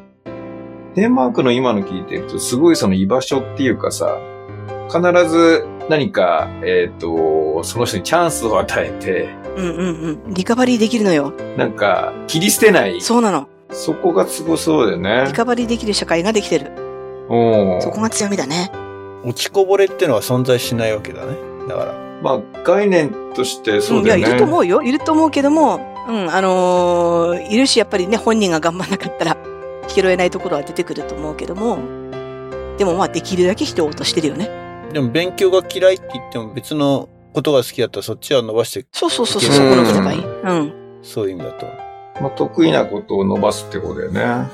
[0.95, 4.19] デンマークの今の聞いてると、すごいその居場所っていうかさ、
[4.89, 10.33] 必ず何か、えっ、と、その人にチャンスを与えて、うんうんうん。
[10.33, 11.33] リカバリーできるのよ。
[11.57, 13.01] なんか、切り捨てない。
[13.01, 13.49] そうなの。
[13.71, 15.33] そこがすごそうだよねリ。
[15.33, 16.71] カバリーできる社会ができてる。
[17.29, 17.81] うん。
[17.81, 18.71] そこが強みだね。
[19.25, 21.35] 落ちこぼれってのは存在しないわけだね。
[21.67, 21.93] だから。
[22.23, 24.23] まあ、概念としてそうだよね。
[24.23, 24.81] ん、いや、いると思うよ。
[24.81, 25.75] いると思うけども、
[26.07, 29.37] うん、あのーいるし、やっぱりね、本人が頑張らなかったら、
[29.89, 31.79] 拾えないところは出てくると思うけども、
[32.77, 34.70] でもまあ、できるだけ人を落としてるよね。
[34.91, 40.25] でも勉強が嫌いって言っても別のことが好きだったらそっちは伸ばして、そうそうそうそう、うんそこの人がいい。
[40.25, 40.73] うん。
[41.01, 41.65] そういう意味だと。
[42.21, 44.49] まあ、得意なことを伸ばすってことだよね。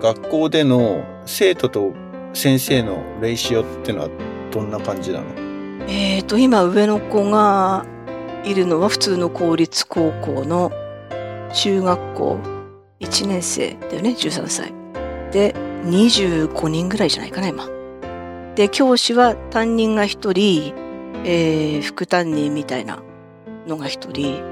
[0.00, 1.92] 学校での生徒と
[2.32, 4.08] 先生のレイシオってのは
[4.50, 5.26] どんな感じなの？
[5.88, 7.84] えーと、今上の子が
[8.44, 10.70] いるのは普通の公立高校の
[11.52, 12.38] 中学校
[13.00, 14.72] 1年生だよね、13歳。
[15.32, 15.54] で、
[15.84, 17.68] 25人ぐらいじゃないかな、今。
[18.56, 20.74] で、教師は担任が1人、
[21.24, 23.02] えー、副担任みたいな
[23.66, 24.42] のが1人、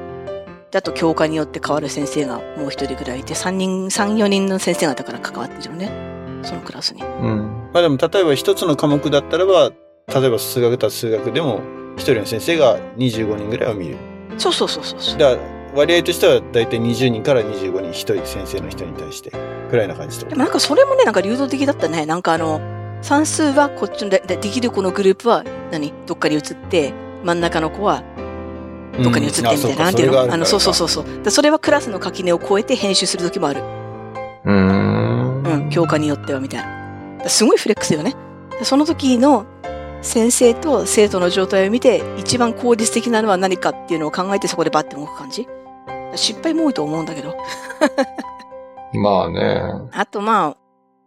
[0.71, 5.91] であと教科によって変わる先生がもう1人ぐらいいて、3人、3、4人の先生方から関わってるよね。
[6.43, 7.03] そのクラスに。
[7.03, 7.71] うん。
[7.73, 9.71] まあでも例えば一つの科目だったらば、
[10.09, 11.61] 例えば数学だったら数学でも
[11.97, 13.97] 一人の先生が25人ぐらいを見る。
[14.37, 15.19] そうそうそうそうそう。
[15.19, 19.33] だから割合としては大体20人から25人一人先生の人に対して
[19.71, 20.27] くらいな感じと？
[20.27, 22.05] でもなんかそれもね、なんか流動的だったね。
[22.05, 22.61] なんかあの、
[23.05, 25.93] 算数はこっちのででできる子のグループは何？
[26.07, 28.03] どっかに移って、真ん中の子は
[28.99, 29.85] どっかに移ってみたいな。
[29.85, 30.23] なんていうの？
[30.23, 31.23] あの、そうそうそうそう。
[31.23, 33.61] でそれはクラスの垣根を越えて編集する時もある。
[33.61, 35.43] うーん。
[35.43, 36.65] うん、教科によってはみたい
[37.19, 37.29] な。
[37.29, 38.15] すごいフレックスよね。
[38.59, 39.45] でその時の
[40.01, 45.47] 先生と生徒の状態を見て、一番効率的なのは何かっていうのを考えてそこでバッて動く感じ。
[46.15, 47.37] 失敗も多いと思うんだけど。
[48.95, 49.63] まあね。
[49.93, 50.64] あとまあ、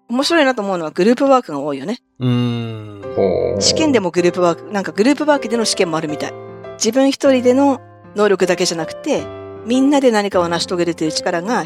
[0.10, 2.00] 面白いなと思うのはグループワークが多いよね。
[2.20, 3.02] うーん。
[3.16, 6.34] ほう試験でもグループワーク、なんかグループワークでの試験もあるみたい。
[6.76, 7.82] 自分一人での
[8.16, 9.24] 能力だけじゃなくて、
[9.66, 11.66] みんなで何かを成し遂げるという力が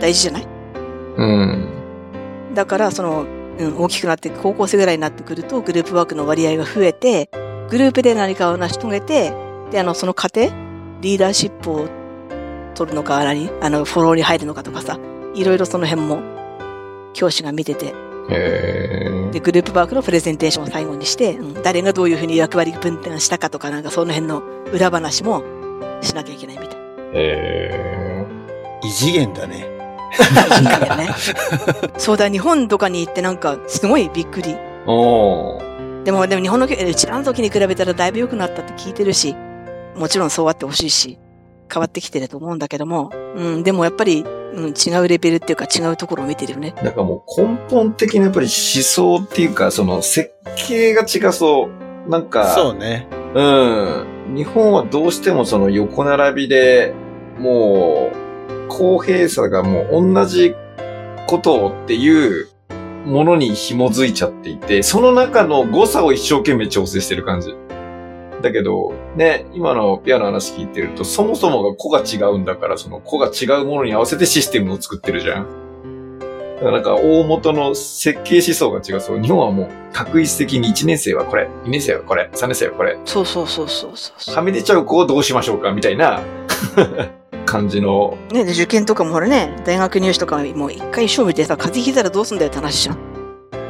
[0.00, 0.46] 大事じゃない？
[1.16, 2.54] うん。
[2.54, 3.26] だから、その、
[3.58, 7.28] うん、大きくなって、高校生ぐらいになってくると、グループワークの割合が増えて、
[7.68, 9.32] グループで何かを成し遂げて、
[9.70, 10.52] で、あの、その過程、
[11.00, 11.88] リーダーシップを
[12.74, 14.98] 取るのか、何あの、フォローに入るのかとかさ、
[15.34, 16.33] いろいろその辺も、
[17.14, 17.94] 教師が見てて、へ
[18.30, 19.30] え。
[19.32, 24.42] で、グループワークのプレゼンテーションを最後にして、うん誰がどういうふうに役割分担したかとか、なんかその辺の
[24.72, 25.42] 裏話も
[26.02, 26.78] しなきゃいけないみたい。
[27.14, 28.26] へ
[28.82, 29.66] 異次元だね。
[30.16, 31.08] いいんだよね。
[31.96, 34.56] そうだ、日本とかに行ってなんか、すごいびっくり。
[36.04, 39.34] でも、でも日本の、うちらの時に比べたらだいぶ良くなったって聞いてるし、
[39.96, 41.18] もちろんそうあってほしいし、
[41.72, 44.24] 変わってきてると思うんだけども、うん、でもやっぱり、
[44.54, 46.74] うん、違うレベルっていうか違うところを見てるよね。
[46.82, 50.32] なんかもう根本的なやっぱり思想っていうか、その設
[50.68, 52.10] 計が違そう。
[52.10, 53.08] なんか、そうね。
[53.34, 54.34] うん。
[54.36, 56.94] 日本はどうしてもその横並びで、
[57.38, 60.54] もう、公平さがもう同じ
[61.26, 62.48] ことっていう
[63.06, 67.54] ものに紐づいちゃっていて、その中の誤差を一生懸命調整してる感じ。
[68.44, 75.64] だけど、ね、今のピアノの話聞いてると、そもそもが個が違うんだから、その個が違うものに合わせてシステムを作ってるじゃん。
[76.56, 79.00] だからなんか大元の設計思想が違う。
[79.00, 84.34] そう、日本はもう確一的に1年生はこれ、2年生はこれ、3年生はこれ、そうそうそうそうそう。
[84.34, 86.20] はみ出ちゃう子をどうしましょうかみたいな
[87.46, 88.18] 感じの。
[88.30, 92.98] ね、で受験とかもほらね、大学入試とかもう一回勝負でさ、風邪ひいたらどうすんだよって話じゃん。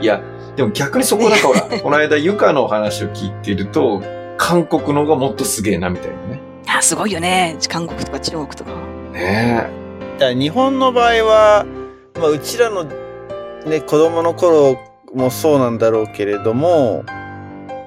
[0.00, 0.20] いや、
[0.56, 4.02] でも逆にそこだから、この間ゆかの話を聞いていると、
[4.36, 6.40] 韓国のがもっとすげえなみたいなね。
[6.66, 7.56] あ、すごいよね。
[7.68, 8.70] 韓国とか中国とか。
[9.12, 9.68] ね
[10.14, 11.66] だから日本の場合は、
[12.14, 14.76] まあ、うちらのね、子供の頃
[15.14, 17.04] もそうなんだろうけれども、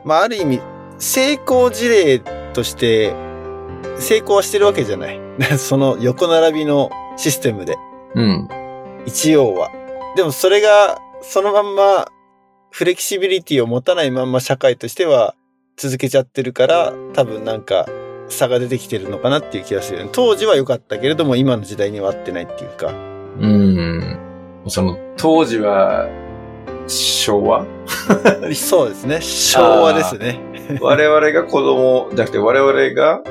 [0.06, 0.62] まあ、ある意味、
[0.98, 2.20] 成功事例
[2.54, 3.14] として、
[4.00, 5.20] 成功はしてるわけじゃない。
[5.58, 7.78] その横並びのシステムで、
[8.16, 8.20] え。
[8.20, 8.50] うん。
[9.06, 9.70] 一応は。
[10.16, 12.08] でもそれが、そのまんま、
[12.72, 15.36] フレキシビリティを持たないまんま社会としては
[15.78, 17.88] 続けちゃってるから、多分なんか
[18.30, 20.10] 差が出てきてるのかなっていう気がする。
[20.12, 22.88] 当時は良かったけれども、今の時代には合ってないっていうか。
[23.40, 24.18] うん。
[24.68, 26.08] その、当時は、
[26.88, 27.66] 昭和？
[28.56, 29.22] そうですね。
[29.22, 30.40] 昭和ですね。
[30.82, 33.22] 我々が子供、じゃなくて我々が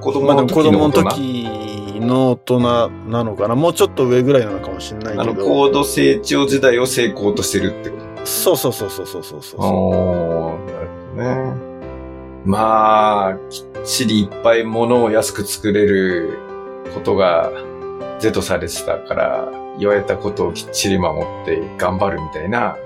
[0.00, 1.10] 子供まあでの時も子供のの大人。
[1.10, 2.60] 時の大人
[3.08, 3.54] なのかな。
[3.54, 5.46] もうちょっと上ぐらいなのかもしれないあの、けど。
[5.46, 8.26] 高度成長時代を成功としてるってこと？
[8.26, 9.60] そうそうそうそうそうそうそう。
[9.60, 10.58] なるほ
[11.16, 11.63] どね。
[12.44, 16.38] まあ、きっちりいっぱい物を安く作れる
[16.92, 17.50] ことが
[18.18, 22.76] 是とされてたから、言われたことをきっちり守って頑張るみたいな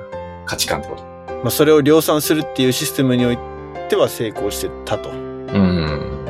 [0.47, 1.03] 価値観ってこと。
[1.43, 3.39] まあ、それを量産するっていうシステムにおい
[3.89, 5.11] ては成功してたと。
[5.11, 6.25] うん。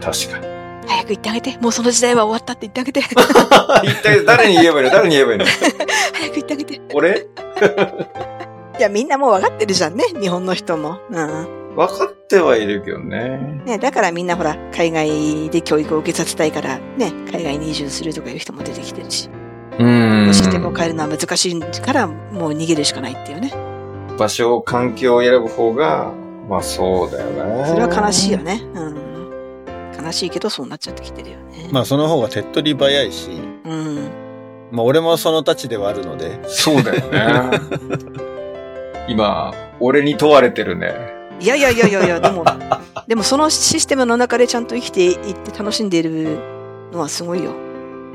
[0.00, 0.46] 確かに。
[0.86, 1.58] 早く言ってあげて。
[1.60, 3.00] もうその時代は終わったって言ってあげて。
[3.88, 4.90] 一体誰に言えばいいの？
[4.90, 5.44] 誰に言えばいいの？
[6.14, 6.80] 早く言ってあげて。
[6.94, 7.26] 俺？
[8.78, 10.04] いや、みんなもう分かってるじゃんね。
[10.20, 10.98] 日本の人も。
[11.10, 11.61] うん。
[11.76, 13.62] 分かってはいるけどね。
[13.64, 19.30] ね、だからみんなほら、海外で教育を受けさせたいから、ね、海外に移住するとかいう人も出てきてるし、
[19.78, 23.52] うんシステムを変えるのは難しいから、もう逃げるしかないっていうね。
[24.18, 26.12] 場所、環境を選ぶ方が、
[26.48, 27.66] まあそうだよね。
[27.66, 28.60] それは悲しいよね。
[28.74, 30.04] うん。
[30.04, 31.68] 悲しいけど、そうなっちゃってきてるよね。
[31.72, 33.30] まあその方が手っ取り早いし、
[33.64, 34.10] うん。
[34.70, 37.58] まあ俺もその立ちではあるので、そうだよね。
[39.08, 41.11] 今、俺に問われてるね。
[41.42, 42.44] いやいやいやいやいや、でも、
[43.08, 46.38] でもそのシステムの中でちゃんと生きていって楽しんでいる
[46.92, 47.52] のはすごいよ。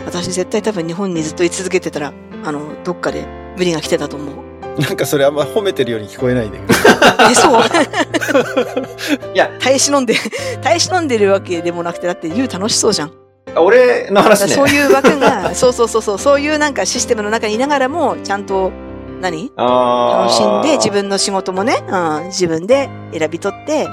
[0.05, 2.13] 私絶対多分日本にずっと居続けてたら、
[2.45, 3.25] あの、どっかで
[3.57, 4.35] 無理が来てたと思う。
[4.81, 6.73] なんかそれあんま褒めてるように聞こえないんだけど。
[7.31, 7.61] え、そう？
[9.33, 10.13] いや、耐え忍んで、
[10.61, 13.11] 耐え忍んでるわけでもなくて、だって言う楽しそうじゃん。
[13.57, 14.53] 俺の話ね。
[14.53, 18.71] そういう枠が、そうそうそうそう、そういうなんかシステムの中にいながらも、ちゃんと、
[19.19, 19.51] 何？
[19.55, 23.87] 楽しんで、自分の仕事もね、うん、自分で選び取って、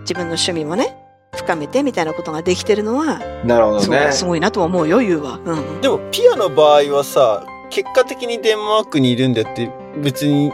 [0.00, 0.96] 自分の趣味もね、
[1.34, 4.12] 深めてみたいなことができてるのは、なるほどね。
[4.12, 5.40] すごいなと思うよ、言うわ。
[5.44, 5.80] うん。
[5.80, 9.70] でもピアの場合はさ、結果的にデンマークにいるんでって
[10.02, 10.52] 別に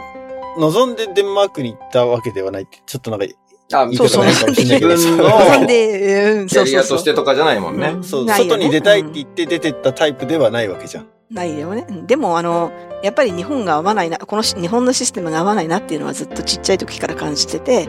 [0.57, 3.25] 望んでデンマークに行ったわけではないって、ちょっとなんか、
[3.71, 4.91] あ、言いそうそう、方がいいかもしれないけど。
[4.95, 6.97] 自分の望んで、うん、キャリアそうそうそう。
[6.97, 7.97] としてとかじゃないもんね。
[8.01, 11.07] そう、外に出たいって言って出てったタイプではないわけじゃん。
[11.31, 11.85] ないよね。
[11.87, 12.71] うんでも、あの、
[13.03, 17.85] やっぱり日本が合わないな、このし日本のシステムが合わないなっていうのはずっとちっちゃい時から感じてて、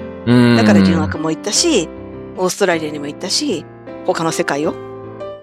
[0.57, 1.89] だから留学も行ったし、
[2.37, 3.65] オーストラリアにも行ったし、
[4.07, 4.75] 他の世界を。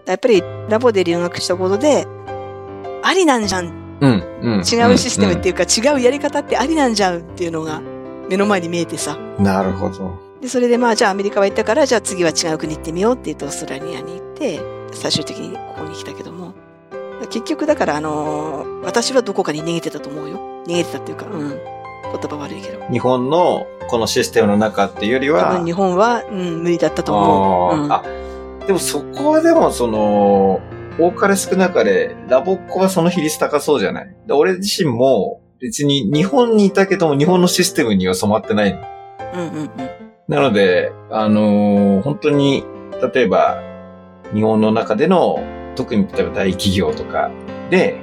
[0.05, 2.07] やっぱりラボで留学したことで、
[3.03, 3.65] ありなんじゃん。
[3.99, 4.59] うん、うん。
[4.59, 7.81] 違うシステムっていうか、違うやり方ってありなんじゃんっていうのが
[8.29, 9.17] 目の前に見えてさ。
[9.37, 10.19] うんなるほど。
[10.41, 14.61] で、それでまあ、じゃあアメリカは行ったから、じゃあ次は違う国行ってみようって言ってオーストラリアに行って、
[14.93, 16.53] 最終的にここに来たけども。
[17.29, 20.39] 結局だから、あのー私はどこかに逃げてたと思うよ。
[20.65, 21.49] 逃げてたっていうか、うん。
[21.49, 21.59] 言
[22.29, 22.81] 葉悪いけど。
[22.89, 27.83] 日本のこのシステムの中っていうより多は分、日本は、うん、無理だったと思う。
[27.83, 28.01] うん、あ
[28.65, 30.61] でもそこはでもその、
[30.99, 34.15] 多かれ少なかれ、ラボっ子はその比率高そうじゃない？
[34.25, 38.79] で俺自身も別に日本にいたけども日本のシステムには染まってない。
[39.33, 39.69] うんうんうん。
[40.29, 42.63] なので、あのー本当に、
[43.13, 43.61] 例えば、
[44.33, 45.39] 日本の中での、
[45.77, 47.31] 特に例えば大企業とか
[47.69, 48.01] で、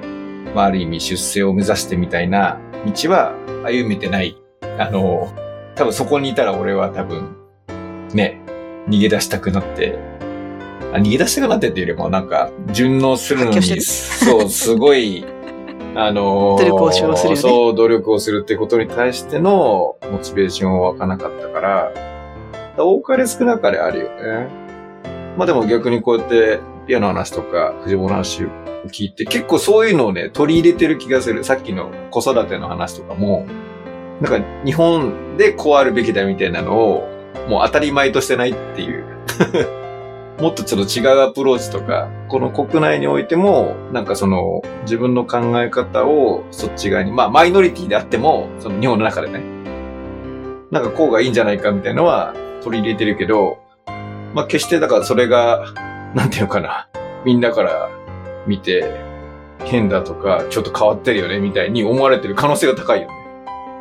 [0.54, 4.36] まあ、ある意味出世を目指してみたいな道は歩めてない。
[4.78, 5.44] あのー
[5.74, 7.36] 多分そこにいたら俺は多分、
[8.12, 8.40] ね、
[8.88, 9.98] 逃げ出したくなって、
[10.92, 15.24] あ逃げ出したくなってっていうよりもなんか、順応するのに、そう、すごい、
[15.96, 21.92] あのー努力をよねそう、努力をするってことに対してのモチベーションは湧かなかったから、
[22.76, 24.63] 多かれ少なかれあるよね。
[25.36, 28.48] まあでも逆にこうやってピアの話とか藤本の話を
[28.88, 31.44] 聞いて結構そういうのをね、取り入れてる気がする。
[31.44, 33.46] さっきの子育ての話とかも、
[34.20, 37.08] なんか日本でこうあるべきだみたいなのを
[37.48, 39.04] もう当たり前としてないっていう。
[40.40, 49.40] もっとちょっと違うアプローチとか、この国内においても、なんかその自分の考え方をそっち側に、まあマイノリティであっても、その日本の中でね、
[50.72, 53.58] なんかこうがいいんじゃないかみたいなのは取り入れてるけど、
[54.34, 55.64] まあ決してだからそれが、
[56.14, 56.88] なんていうのかな、
[57.24, 57.88] みんなから
[58.46, 59.00] 見て
[59.64, 63.14] 変だとか、ちょっと変わってるよねみたいに思われてる可能性が高いよね。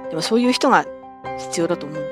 [0.10, 0.86] でもそういう人が
[1.40, 2.12] 必要だと思う。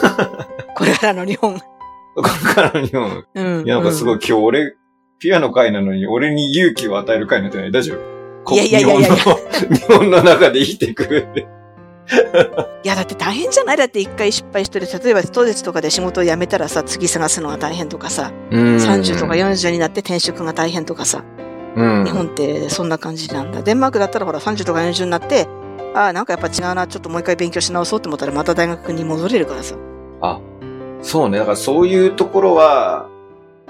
[0.76, 1.58] これからの日本。
[1.58, 3.64] これからの日本、うん。
[3.66, 4.74] いやなんかすごいうん今日俺、
[5.18, 7.72] ピアノ会なのに俺に勇気を与える会になってない？
[7.72, 8.44] 大丈夫？
[8.44, 11.46] こいやいやいやいや日本の、日本の中で生きてくる。
[12.84, 13.76] いや、だって大変じゃない？
[13.76, 14.86] だって一回失敗してる。
[15.02, 21.24] 例えば、当日とかで仕事を辞めたらさ、次探すのが大変とかさ、30とか40になって転職が大変とかさ、
[21.76, 23.62] うん日本ってそんな感じなんだ。
[23.62, 25.48] デンマークだったらほら30とか40になって、
[25.94, 29.76] ああ、なんかやっぱ違うな、ちょっともう一回勉強し直そうと思ったらまた大学に戻れるからさ。
[30.20, 30.38] あ、
[31.00, 31.38] そうね。
[31.38, 33.06] だからそういうところは、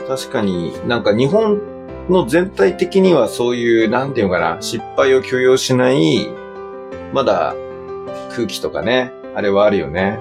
[0.09, 1.61] 確かになんか日本
[2.09, 6.29] の全体的にはそういう、なんていうのかな、失敗を許容しない、
[7.13, 7.55] まだ
[8.31, 10.19] 空気とかね、あれはあるよね。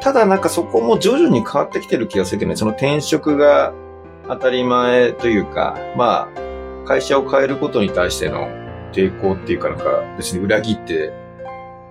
[0.00, 3.72] ただなんかそこも徐々に変わってきてる気がするけどね、その転職が
[4.28, 8.48] 当たり前というか、まあ、会社を変えることに対しての
[8.92, 11.12] 抵抗っていうかなんか別に裏切って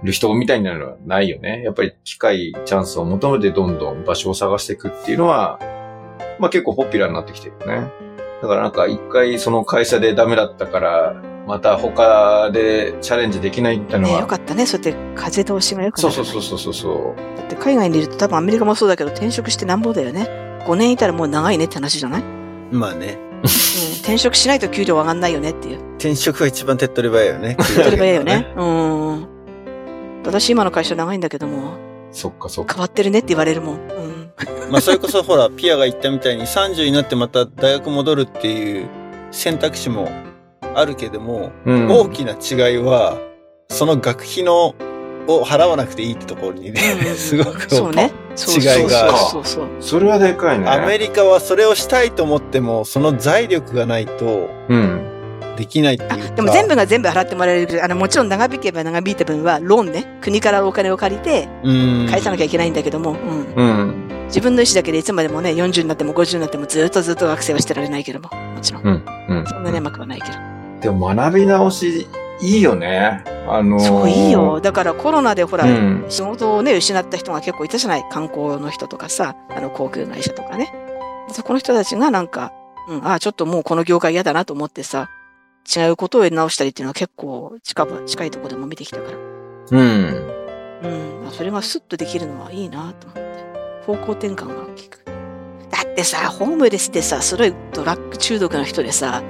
[0.04, 1.62] る人みたいになるのはないよね。
[1.64, 5.60] やっぱり機会、チャンスを求めてどんどん場所を探していくっていうのは、
[6.40, 7.92] まあ結構ポピュラーになってきてるよね。
[8.42, 14.20] だからなんか一回その会社でダメだったから、また他でチャレンジできないってのねは。
[14.20, 14.68] よかったね。
[14.68, 16.14] そうやって風通しが良くなる。
[16.14, 17.38] そうそうそうそうそうそう。
[17.38, 20.28] だって海外にいると多分アメリカもそうだけど転職してなんぼだよね。
[20.68, 23.18] 5年いたらもう長いねって話じゃない、うん、まあね。
[24.04, 25.80] 転職しないと給料上がんないよねっていう。
[25.95, 27.56] 転職が一番手っ取り早いよね。
[27.56, 28.54] 手っ取り早いよね。
[28.56, 29.28] うん。
[30.24, 31.74] 私今の会社長いんだけども、
[32.12, 32.76] そっかそっか。
[32.76, 33.76] 変わってるねって言われるもん。
[33.76, 34.32] うん。
[34.70, 38.88] まあそれこそほら、ピアが言ったみたいに30になってまた大学戻るっていう
[39.32, 40.12] 選択肢も
[40.76, 41.88] あるけども、うん。
[41.89, 43.17] 大きな違いは、
[43.70, 44.76] その学費の
[45.28, 46.82] を払わなくていいってところにね、
[47.15, 48.11] すごくそうね。
[48.36, 49.67] そう違いがあるそうそうそう。
[49.80, 50.67] それはでかいね。
[50.70, 55.01] アメリカはそれをしたいと思っても、その財力がないとうん。
[55.57, 56.36] できないっていう。
[56.36, 60.17] でも全部が全部払ってもらえるあの、もちろん長引けば長引いた分は、ローンね。
[60.22, 62.07] 国からお金を借りて、うん。
[62.09, 63.17] 返さなきゃいけないんだけども、
[63.55, 63.63] うん。
[63.63, 63.93] うん。
[64.28, 68.84] 自分の意思だけでいつまでもね、40になっても50になってもずっとずっと学生はしてられないけども、もちろん。
[68.84, 69.05] うん。
[69.28, 69.45] うん。
[69.45, 70.59] そんなに甘くはないけど。
[70.82, 72.08] でも学び直し、
[72.42, 73.24] いいよね。
[73.48, 74.62] あのーそういいよ。。
[74.62, 78.06] だからコロナでほら、うん仕事をね、失った人が結構いたじゃない。
[78.10, 80.74] 観光の人とかさ、あの、航空会社とかね。
[81.32, 82.54] そこの人たちがなんか、
[82.88, 85.10] うん、ああ、ちょっともうこの業界嫌だなと思ってさ、
[85.76, 89.18] 違うことをやり直したりっていうのは結構近く、近いところでも見てきたから。
[89.18, 90.40] うん。
[90.84, 91.32] うん。
[91.32, 93.30] それがスッとできるのはいいなと思って。
[93.86, 95.04] 方向転換が効く。
[95.70, 99.22] だってさ、ホームレスでさ、すごいドラッグ中毒の人でさ、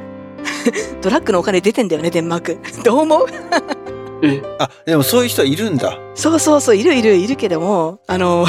[1.02, 2.58] ドラッグのお金出てんだよね、デンマーク。
[2.84, 3.26] どう思う？
[4.22, 5.98] え、あ、でもそういう人いるんだ。
[6.14, 8.46] そうそうそう、いるいるいるけども、あの、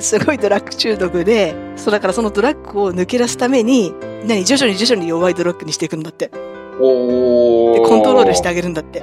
[0.00, 3.92] すごいドラッグ中毒で、そうだからそのドラッグを抜け出すために、
[4.26, 6.30] 何、徐々に徐々に弱いドラッグにしていくんだって。
[6.80, 7.74] おー。
[7.74, 9.00] で、コントロールしてあげるんだって。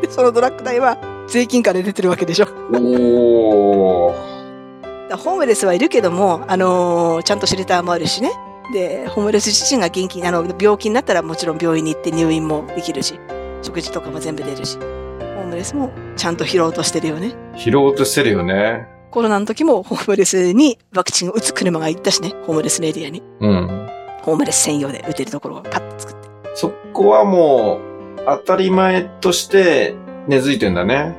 [0.00, 0.96] で、そのドラッグ代は
[1.26, 2.46] 税金から出てるわけでしょ。
[2.72, 5.16] おー。
[5.16, 8.30] ホームレスはいるけども、あのーちゃんとシェルターもあるしね。
[8.72, 13.18] で、ホームレス自身が元気に、あの、病気になったらもちろん病院に行って入院もできるし、
[13.62, 17.34] 食事とかも全部出るし、ホームレスもちゃんと拾おうとしてるよね。
[17.56, 18.86] 拾おうとしてるよね。
[19.10, 23.22] コロナの時もホームレスにワクチンを打つ車が行ったしね、ホームレスのエリアに。
[23.40, 23.88] うん。
[24.22, 26.28] ホームレス専用で打てるところをパッと作って。
[26.54, 27.80] そこはも
[28.16, 29.94] う、当たり前として
[30.26, 31.16] 根付いてんだね。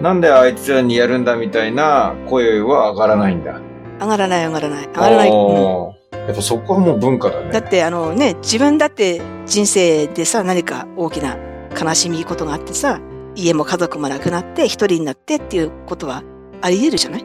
[0.00, 3.60] なんであいつらにやるんだみたいな声は上がらないんだ。
[4.00, 4.86] 上がらない上がらない。
[4.86, 5.30] 上がらない。
[5.30, 7.50] うんやっぱそこはもう文化だね。
[7.52, 11.36] だってあのね、自分だって人生でさ、何か大きな
[11.80, 13.00] 悲しみことがあってさ、
[13.34, 16.22] 家も家族もなくなって一人になってっていうことは
[16.60, 17.24] あり得るじゃない？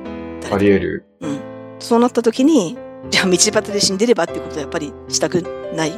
[0.52, 1.06] あり得る。
[1.22, 1.40] うん。
[1.80, 2.78] そうなった時に、
[3.10, 5.44] じゃあ道端で死んでればっていうことはやっぱりしたく
[5.76, 5.98] ないよ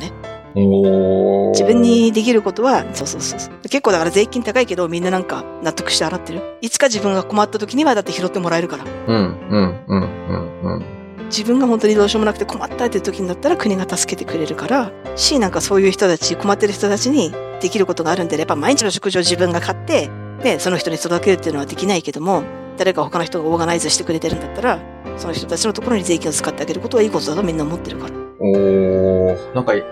[0.00, 0.12] ね。
[0.54, 3.54] おー自分にできることは、そうそうそうそう。
[3.62, 6.58] 結構だから税金高いけどみんななんか納得して払ってる？
[6.60, 8.84] いつか自分が困った時にはだって拾ってもらえるから。
[8.84, 10.99] うん、うん、うん、うん、うん。
[11.30, 20.10] 自分が本当にどうしようもなくて困ったっていう時になったら国が助けてくれるから、し、なんかそういう人たち、困ってる人たちにできることがあるんであれば、毎日の食事を自分が買って、
[20.42, 22.42] で、その人に届けるっていうのはできないけども、
[22.76, 24.80] 誰か他の人がオーガナイズしてくれてるんだったら、
[25.16, 28.14] その人たちのところに税金を使ってあげることはいいことだとみんな思ってるから。
[28.40, 29.82] おー、なんか優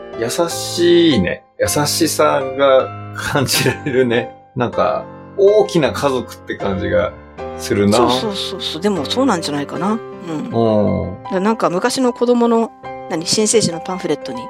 [0.49, 1.45] しいね。
[1.61, 4.35] 優しさが感じられるね。
[4.57, 5.05] なんか、
[5.37, 7.13] 大きな家族って感じが
[7.59, 7.99] するな。
[7.99, 8.83] そうそうそうそう。
[8.83, 9.93] でもそうなんじゃないかな。
[9.93, 10.51] うん。
[10.51, 11.43] だうん。
[11.43, 12.71] なんか昔の子供の、
[13.11, 14.41] 何、新生児のパンフレットに、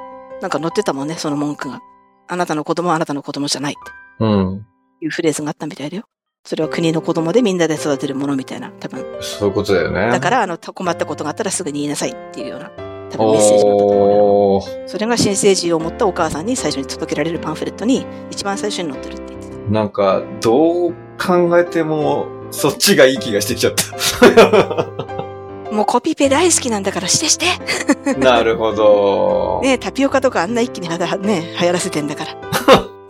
[0.41, 1.79] なんか載ってたもんね、その文句が。
[2.27, 3.91] あなたの子供はあなたの子供じゃないって。
[4.19, 4.65] うん。
[5.01, 6.03] いうフレーズがあったみたいだよ。
[6.45, 9.05] それは国の子供でみんなで育てるものみたいな、多分。
[9.21, 10.09] そういうことだよね。
[10.09, 12.69] だから、あの、困ったことがあったらすぐに言いなさいっていうような、
[13.09, 19.57] 多分メッセージだったと思うそれが新生児を持ったお母さんに最初に届けられるパンフレットに、一番最初に載ってるって言ってた。
[19.71, 24.87] なんか、どう考えても、そっちがいい気がしてきちゃった。
[25.71, 27.45] もうコピペ大好きなんだからしてして
[28.17, 29.61] なるほど。
[29.63, 32.35] ねタピオカとかあんな一気にはだね、流行らせてんだから。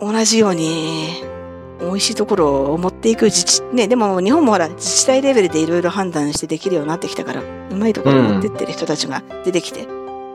[0.00, 1.22] 同じように、
[1.80, 9.86] 美味しいところを持っていく自治、ね、でも日本もほら、自治体レベルでいろいろ判断してできるようになってきたから、うまいところを持ってってる人たちが出てきて、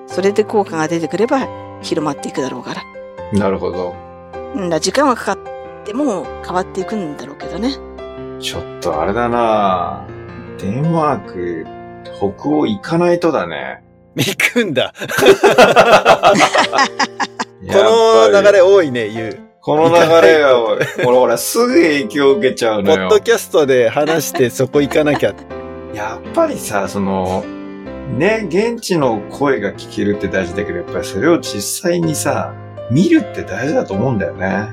[0.07, 1.47] それで効果が出てくれば
[1.81, 2.81] 広まっていくだろうから。
[3.33, 3.95] なるほど。
[4.55, 5.37] うんだ、時間はかかっ
[5.83, 7.75] ても変わっていくんだろうけどね。
[8.39, 10.05] ちょっとあれだな
[10.59, 11.65] デンマーク、
[12.17, 13.83] 北欧行かないとだね。
[14.15, 14.93] 行くんだ。
[17.67, 19.39] この流れ多いね、言う。
[19.61, 23.19] この流れが、俺ほら、すぐ影響受けちゃうのよポッド。
[23.19, 25.33] キャストで話してそこ行かなきゃ。
[25.93, 27.43] やっぱりさ、その、
[28.17, 32.53] ね、現地の声が聞けるって大事だけど、やっぱりそれを実際にさ、
[32.91, 34.67] 見るって大事だと思うんだよね。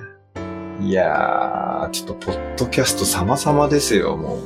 [0.85, 4.39] いやー、ちょっとポッドキャスト様々ですよ、も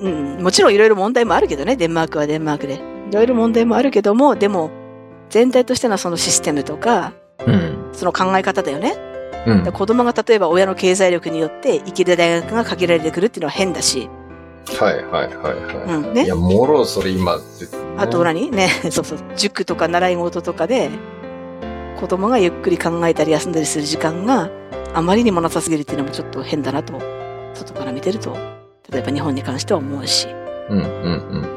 [0.00, 0.06] う。
[0.06, 2.74] うん、もちろんいろいろ問題もあるけどね、デンマークはデンマークで。
[3.10, 4.70] いろいろ問題もあるけども、でも、
[5.28, 7.12] 全体としてのそのシステムとか、
[7.46, 7.90] うん。
[7.92, 8.94] その考え方だよね。
[9.46, 14.08] うん子供が例えば親の経済力によって行ける大学が限られてくるっていうのは変だし、
[14.78, 15.94] はいはいはいはい。
[15.96, 16.36] うん、ねいや、。
[16.36, 17.44] もろそれ今って、
[17.98, 18.50] あと何？
[18.50, 20.90] ね、 そうそう、塾とか習い事とかで、
[21.98, 24.50] 子供がゆっくり考えたり休んだりする時間が
[24.94, 27.00] あまりにもなさすぎるっていうのもちょっと変だなと、
[27.54, 28.36] 外から見てると、
[28.90, 30.28] 例えば日本に関しては思うし、
[30.68, 31.52] うんうんうん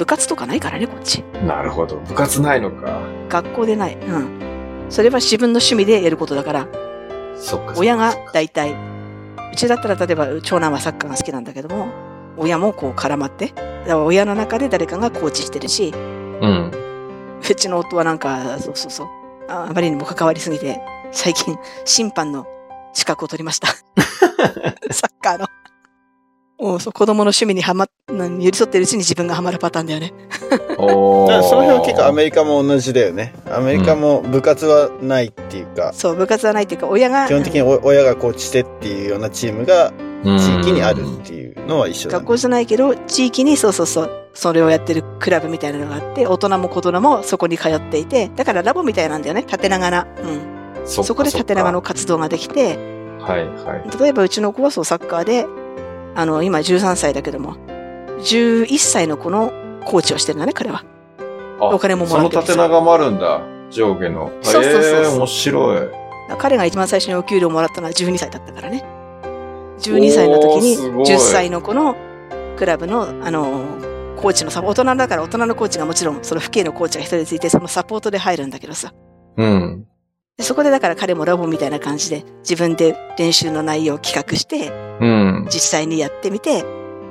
[0.00, 1.22] 部活とかないからね、こっち。
[1.34, 1.46] うん。
[1.46, 1.96] なるほど。
[1.96, 3.02] 部活ないのか。
[3.28, 3.96] 学校でない。
[3.96, 4.86] うん。
[4.88, 6.68] それは自分の趣味でやることだから、
[7.36, 7.74] そっか。
[7.76, 8.72] 親が大体、
[9.52, 11.88] うちだったら例えば長男はサッカーが好きなんだけども、
[12.38, 16.70] 親もこう絡まって、だから親の中で誰かがコーチしてるし、うん。
[17.42, 19.06] うちの夫はなんか、そうそうそう、
[19.50, 20.80] ああまりにも関わりすぎて、
[21.12, 22.46] 最近審判の
[22.92, 23.68] 資格を取りました。
[24.90, 25.46] サッカーの。
[26.58, 30.12] もうそう子供の趣味にはま、うん寄り添ってるうちに自分がハマるパターンだよね。
[30.76, 33.32] おだからその辺は結構アメメリカも同じだよね。
[33.50, 39.92] アメリカも部活はないっていうか、そう、部活はないっていうか、親が、基本的にお親がコーチしてっていうようなチームが
[40.22, 42.20] 地域にあるっていうのは一緒だ、ね。
[42.20, 50.06] 学校じゃないけど、地域にそうそうそう、それをやってるクラブみたいなのがあって、大人も子供もそこに通っていて、だからラボみたいなんだよね、縦長な。
[50.22, 50.59] うん。
[50.84, 52.76] そこで縦長の活動ができて、
[53.20, 53.98] かはいはい。
[53.98, 55.46] 例えばうちの子はそうサッカーで、
[56.14, 57.56] あの、今13歳だけども、
[58.18, 59.52] 11歳の子の
[59.84, 60.84] コーチをしてるのね、彼は。
[61.60, 63.42] あお金ももらってるその縦長もあるんだ。
[63.70, 64.32] 上下の。
[64.42, 65.88] そうそうそう面白い。
[66.38, 68.84] 彼が一番最初にお給料もらったのは12歳だったからね。
[69.78, 71.96] 12歳の時におーすごい10歳の子の
[72.56, 73.64] クラブの、あの、
[74.16, 78.92] コーチのサポ大人だから大人のコーチがもちろん、その父兄のコーチが一人ついて、そのサポートで入るんだけどさ。
[79.36, 79.86] うん。
[80.40, 85.46] でそこでだから彼もラボみたいな感じで自分で練習の内容を企画して、うん。
[85.52, 86.64] 実際にやってみて、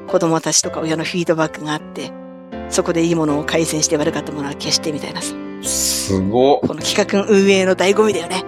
[0.08, 2.12] 子供たちとか親のフィードバックがあって、
[2.70, 5.36] そこでいいものを改善して悪かったものは消してみたいなさ。
[5.62, 6.60] すごっ。
[6.62, 8.44] この企画運営の醍醐味だよね。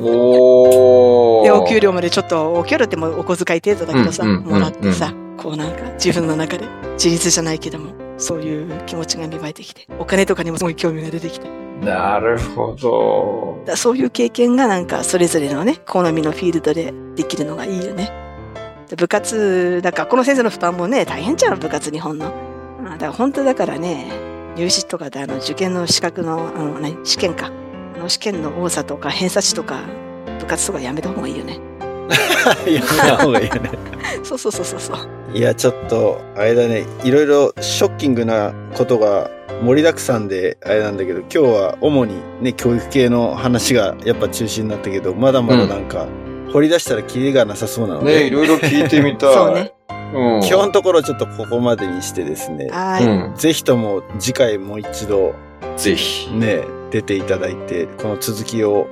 [0.00, 1.44] おー。
[1.44, 11.48] で、お給料までちょっと、お給料ってもうお小遣い程度だけどさ、もらってさ、こうなんか自分の中で自立じゃないけども、そういう気持ちが芽生えてきて、お金とかにもすごい興味が出てきて。
[11.84, 13.64] なるほど。
[13.66, 18.12] らそういう経験がなんかそれぞれのね、好みのフィールドでできるのがいいよね。
[18.88, 22.26] で部活、だからこの先生の負担もね、大変じゃん、部活日本の。
[22.86, 24.12] あだから本当だからね、
[24.56, 27.50] 入試とかであの受験の資格の、あの、何、試験か。
[27.94, 29.80] あの試験の多さとか偏差値とか、
[30.40, 31.58] 部活とかやめた方がいいよね。
[32.66, 33.70] やめた方がいいよね。
[34.22, 35.36] そうそうそうそうそう。
[35.36, 39.30] いや、ちょっと、あれだね、いろいろショッキングなことが
[39.62, 46.06] 盛りだくさんで、あれなんだけど、今日は主にね、教育系の話がやっぱ中心になったけど、まだまだなんか、
[46.52, 49.34] 掘り出したらキリがなさそうなので、ねいろいろ聞いてみたい。
[49.34, 49.72] そうね。
[50.12, 50.18] うん。
[50.38, 53.28] 今日のところちょっとここまでにしてですね、はーい。
[53.28, 53.36] うん。
[53.36, 55.34] ぜひとも次回もう一度
[55.76, 56.30] ぜひ。
[56.30, 58.86] ね、出ていただいて、この続きを、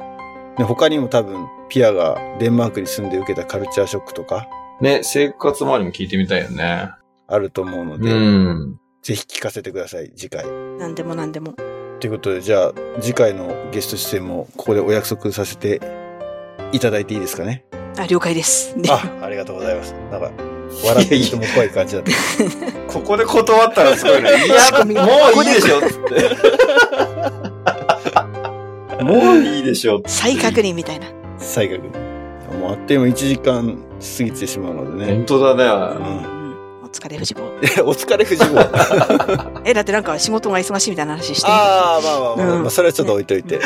[0.59, 4.49] ね、他にも多分、ピアがデンマークに住んで受けたカルチャーショックとか
[4.81, 6.91] ね、生活周りも聞いてみたいよね。
[7.29, 8.77] あると思うのうで、ん。
[9.03, 10.45] ぜひ聞かせてください、次回。
[10.79, 11.55] なんでもなんでも。
[12.01, 15.81] ということで、じゃあ、次回のゲスト出演も、ここでお約束させて
[16.73, 17.65] いただいていいですかね？
[17.99, 18.77] あ、了解です。
[18.77, 19.95] ねあ、ありがとうございます。
[20.11, 20.31] なんか、
[20.85, 22.13] 笑っていても怖い感じだった。
[22.93, 24.31] ここで断ったらすごいね。
[24.47, 25.89] いや、もういいでしょ、つっ
[28.99, 29.05] て。
[29.05, 30.03] もういいでしょ。
[30.07, 31.07] 再確認みたいな。
[31.39, 31.83] 最悪。
[32.59, 33.79] もうあっという間1時間
[34.19, 35.13] 過ぎてしまうのでね。
[35.15, 35.65] 本当だうね。
[35.65, 36.41] ん
[36.85, 37.43] お疲れ藤坊。
[37.63, 38.61] えお疲れ藤坊。
[39.65, 43.61] え、だってなんか仕事が忙しいみたいな話してるああ、まあまあまあ、うんまあ、それはちょっと置いといて。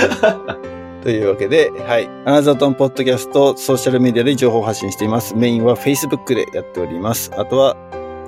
[1.04, 2.06] というわけで、はい。
[2.24, 5.36] アナザートンポッドキャスト、ソーシャルメディアで情報発信しています。
[5.36, 7.30] メインは Facebook でやっております。
[7.36, 7.76] あとは、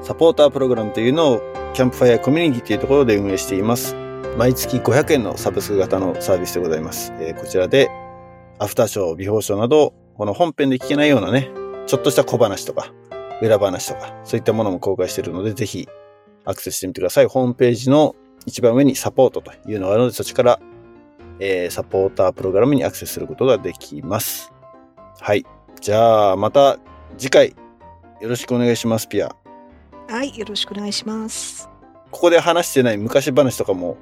[0.02, 1.40] サポータープログラムというのを、
[1.72, 3.94] キャンプファイアコミュニティというところで運営しています。
[4.36, 7.14] 毎月500円のサブスク型のサービスでございます。
[7.18, 7.88] えーこちらで、
[8.58, 11.48] アフターショー、ビフォーショーなど、この本編で聞けないようなね、
[11.86, 12.92] ちょっとした小話とか、
[13.40, 15.88] 裏話とか、そういったものも公開しているので、ぜひ
[16.44, 17.26] アクセスしてみてください。
[17.26, 20.60] ホームページの一番上にサポートというのがあるので、そっちから、
[21.38, 24.52] えーサポータープログラムにアクセスすることができます。
[25.20, 25.44] はい。
[25.80, 26.78] じゃあ、また
[27.18, 27.56] 次回、
[28.20, 29.34] よろしくお願いします、ピア。
[30.08, 31.68] はい、よろしくお願いします。
[32.10, 33.96] ここで話してない昔話とかも、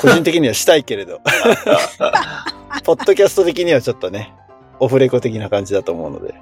[0.00, 1.20] 個人的にはしたいけれど、
[2.84, 4.34] ポッドキャスト的にはちょっとね、
[4.80, 6.40] オフレコ的な感じだと思うので、ま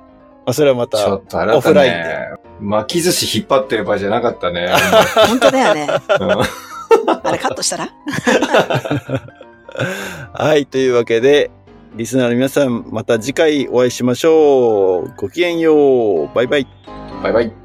[0.50, 2.28] あ、それはまちょたっ、とあれだったオフラインね。
[2.60, 4.68] 巻き寿司引っ張ってる場合じゃなかったね。
[5.28, 5.88] 本当だよね。
[6.20, 6.30] うん
[7.22, 7.88] あれカットしたら？
[9.74, 11.50] はい、というわけで、
[11.96, 15.12] リスナーの皆さん、また次回お会いしましょう。
[15.16, 16.34] ごきげんよう。
[16.34, 16.66] バイバイ。
[17.22, 17.63] バイバイ。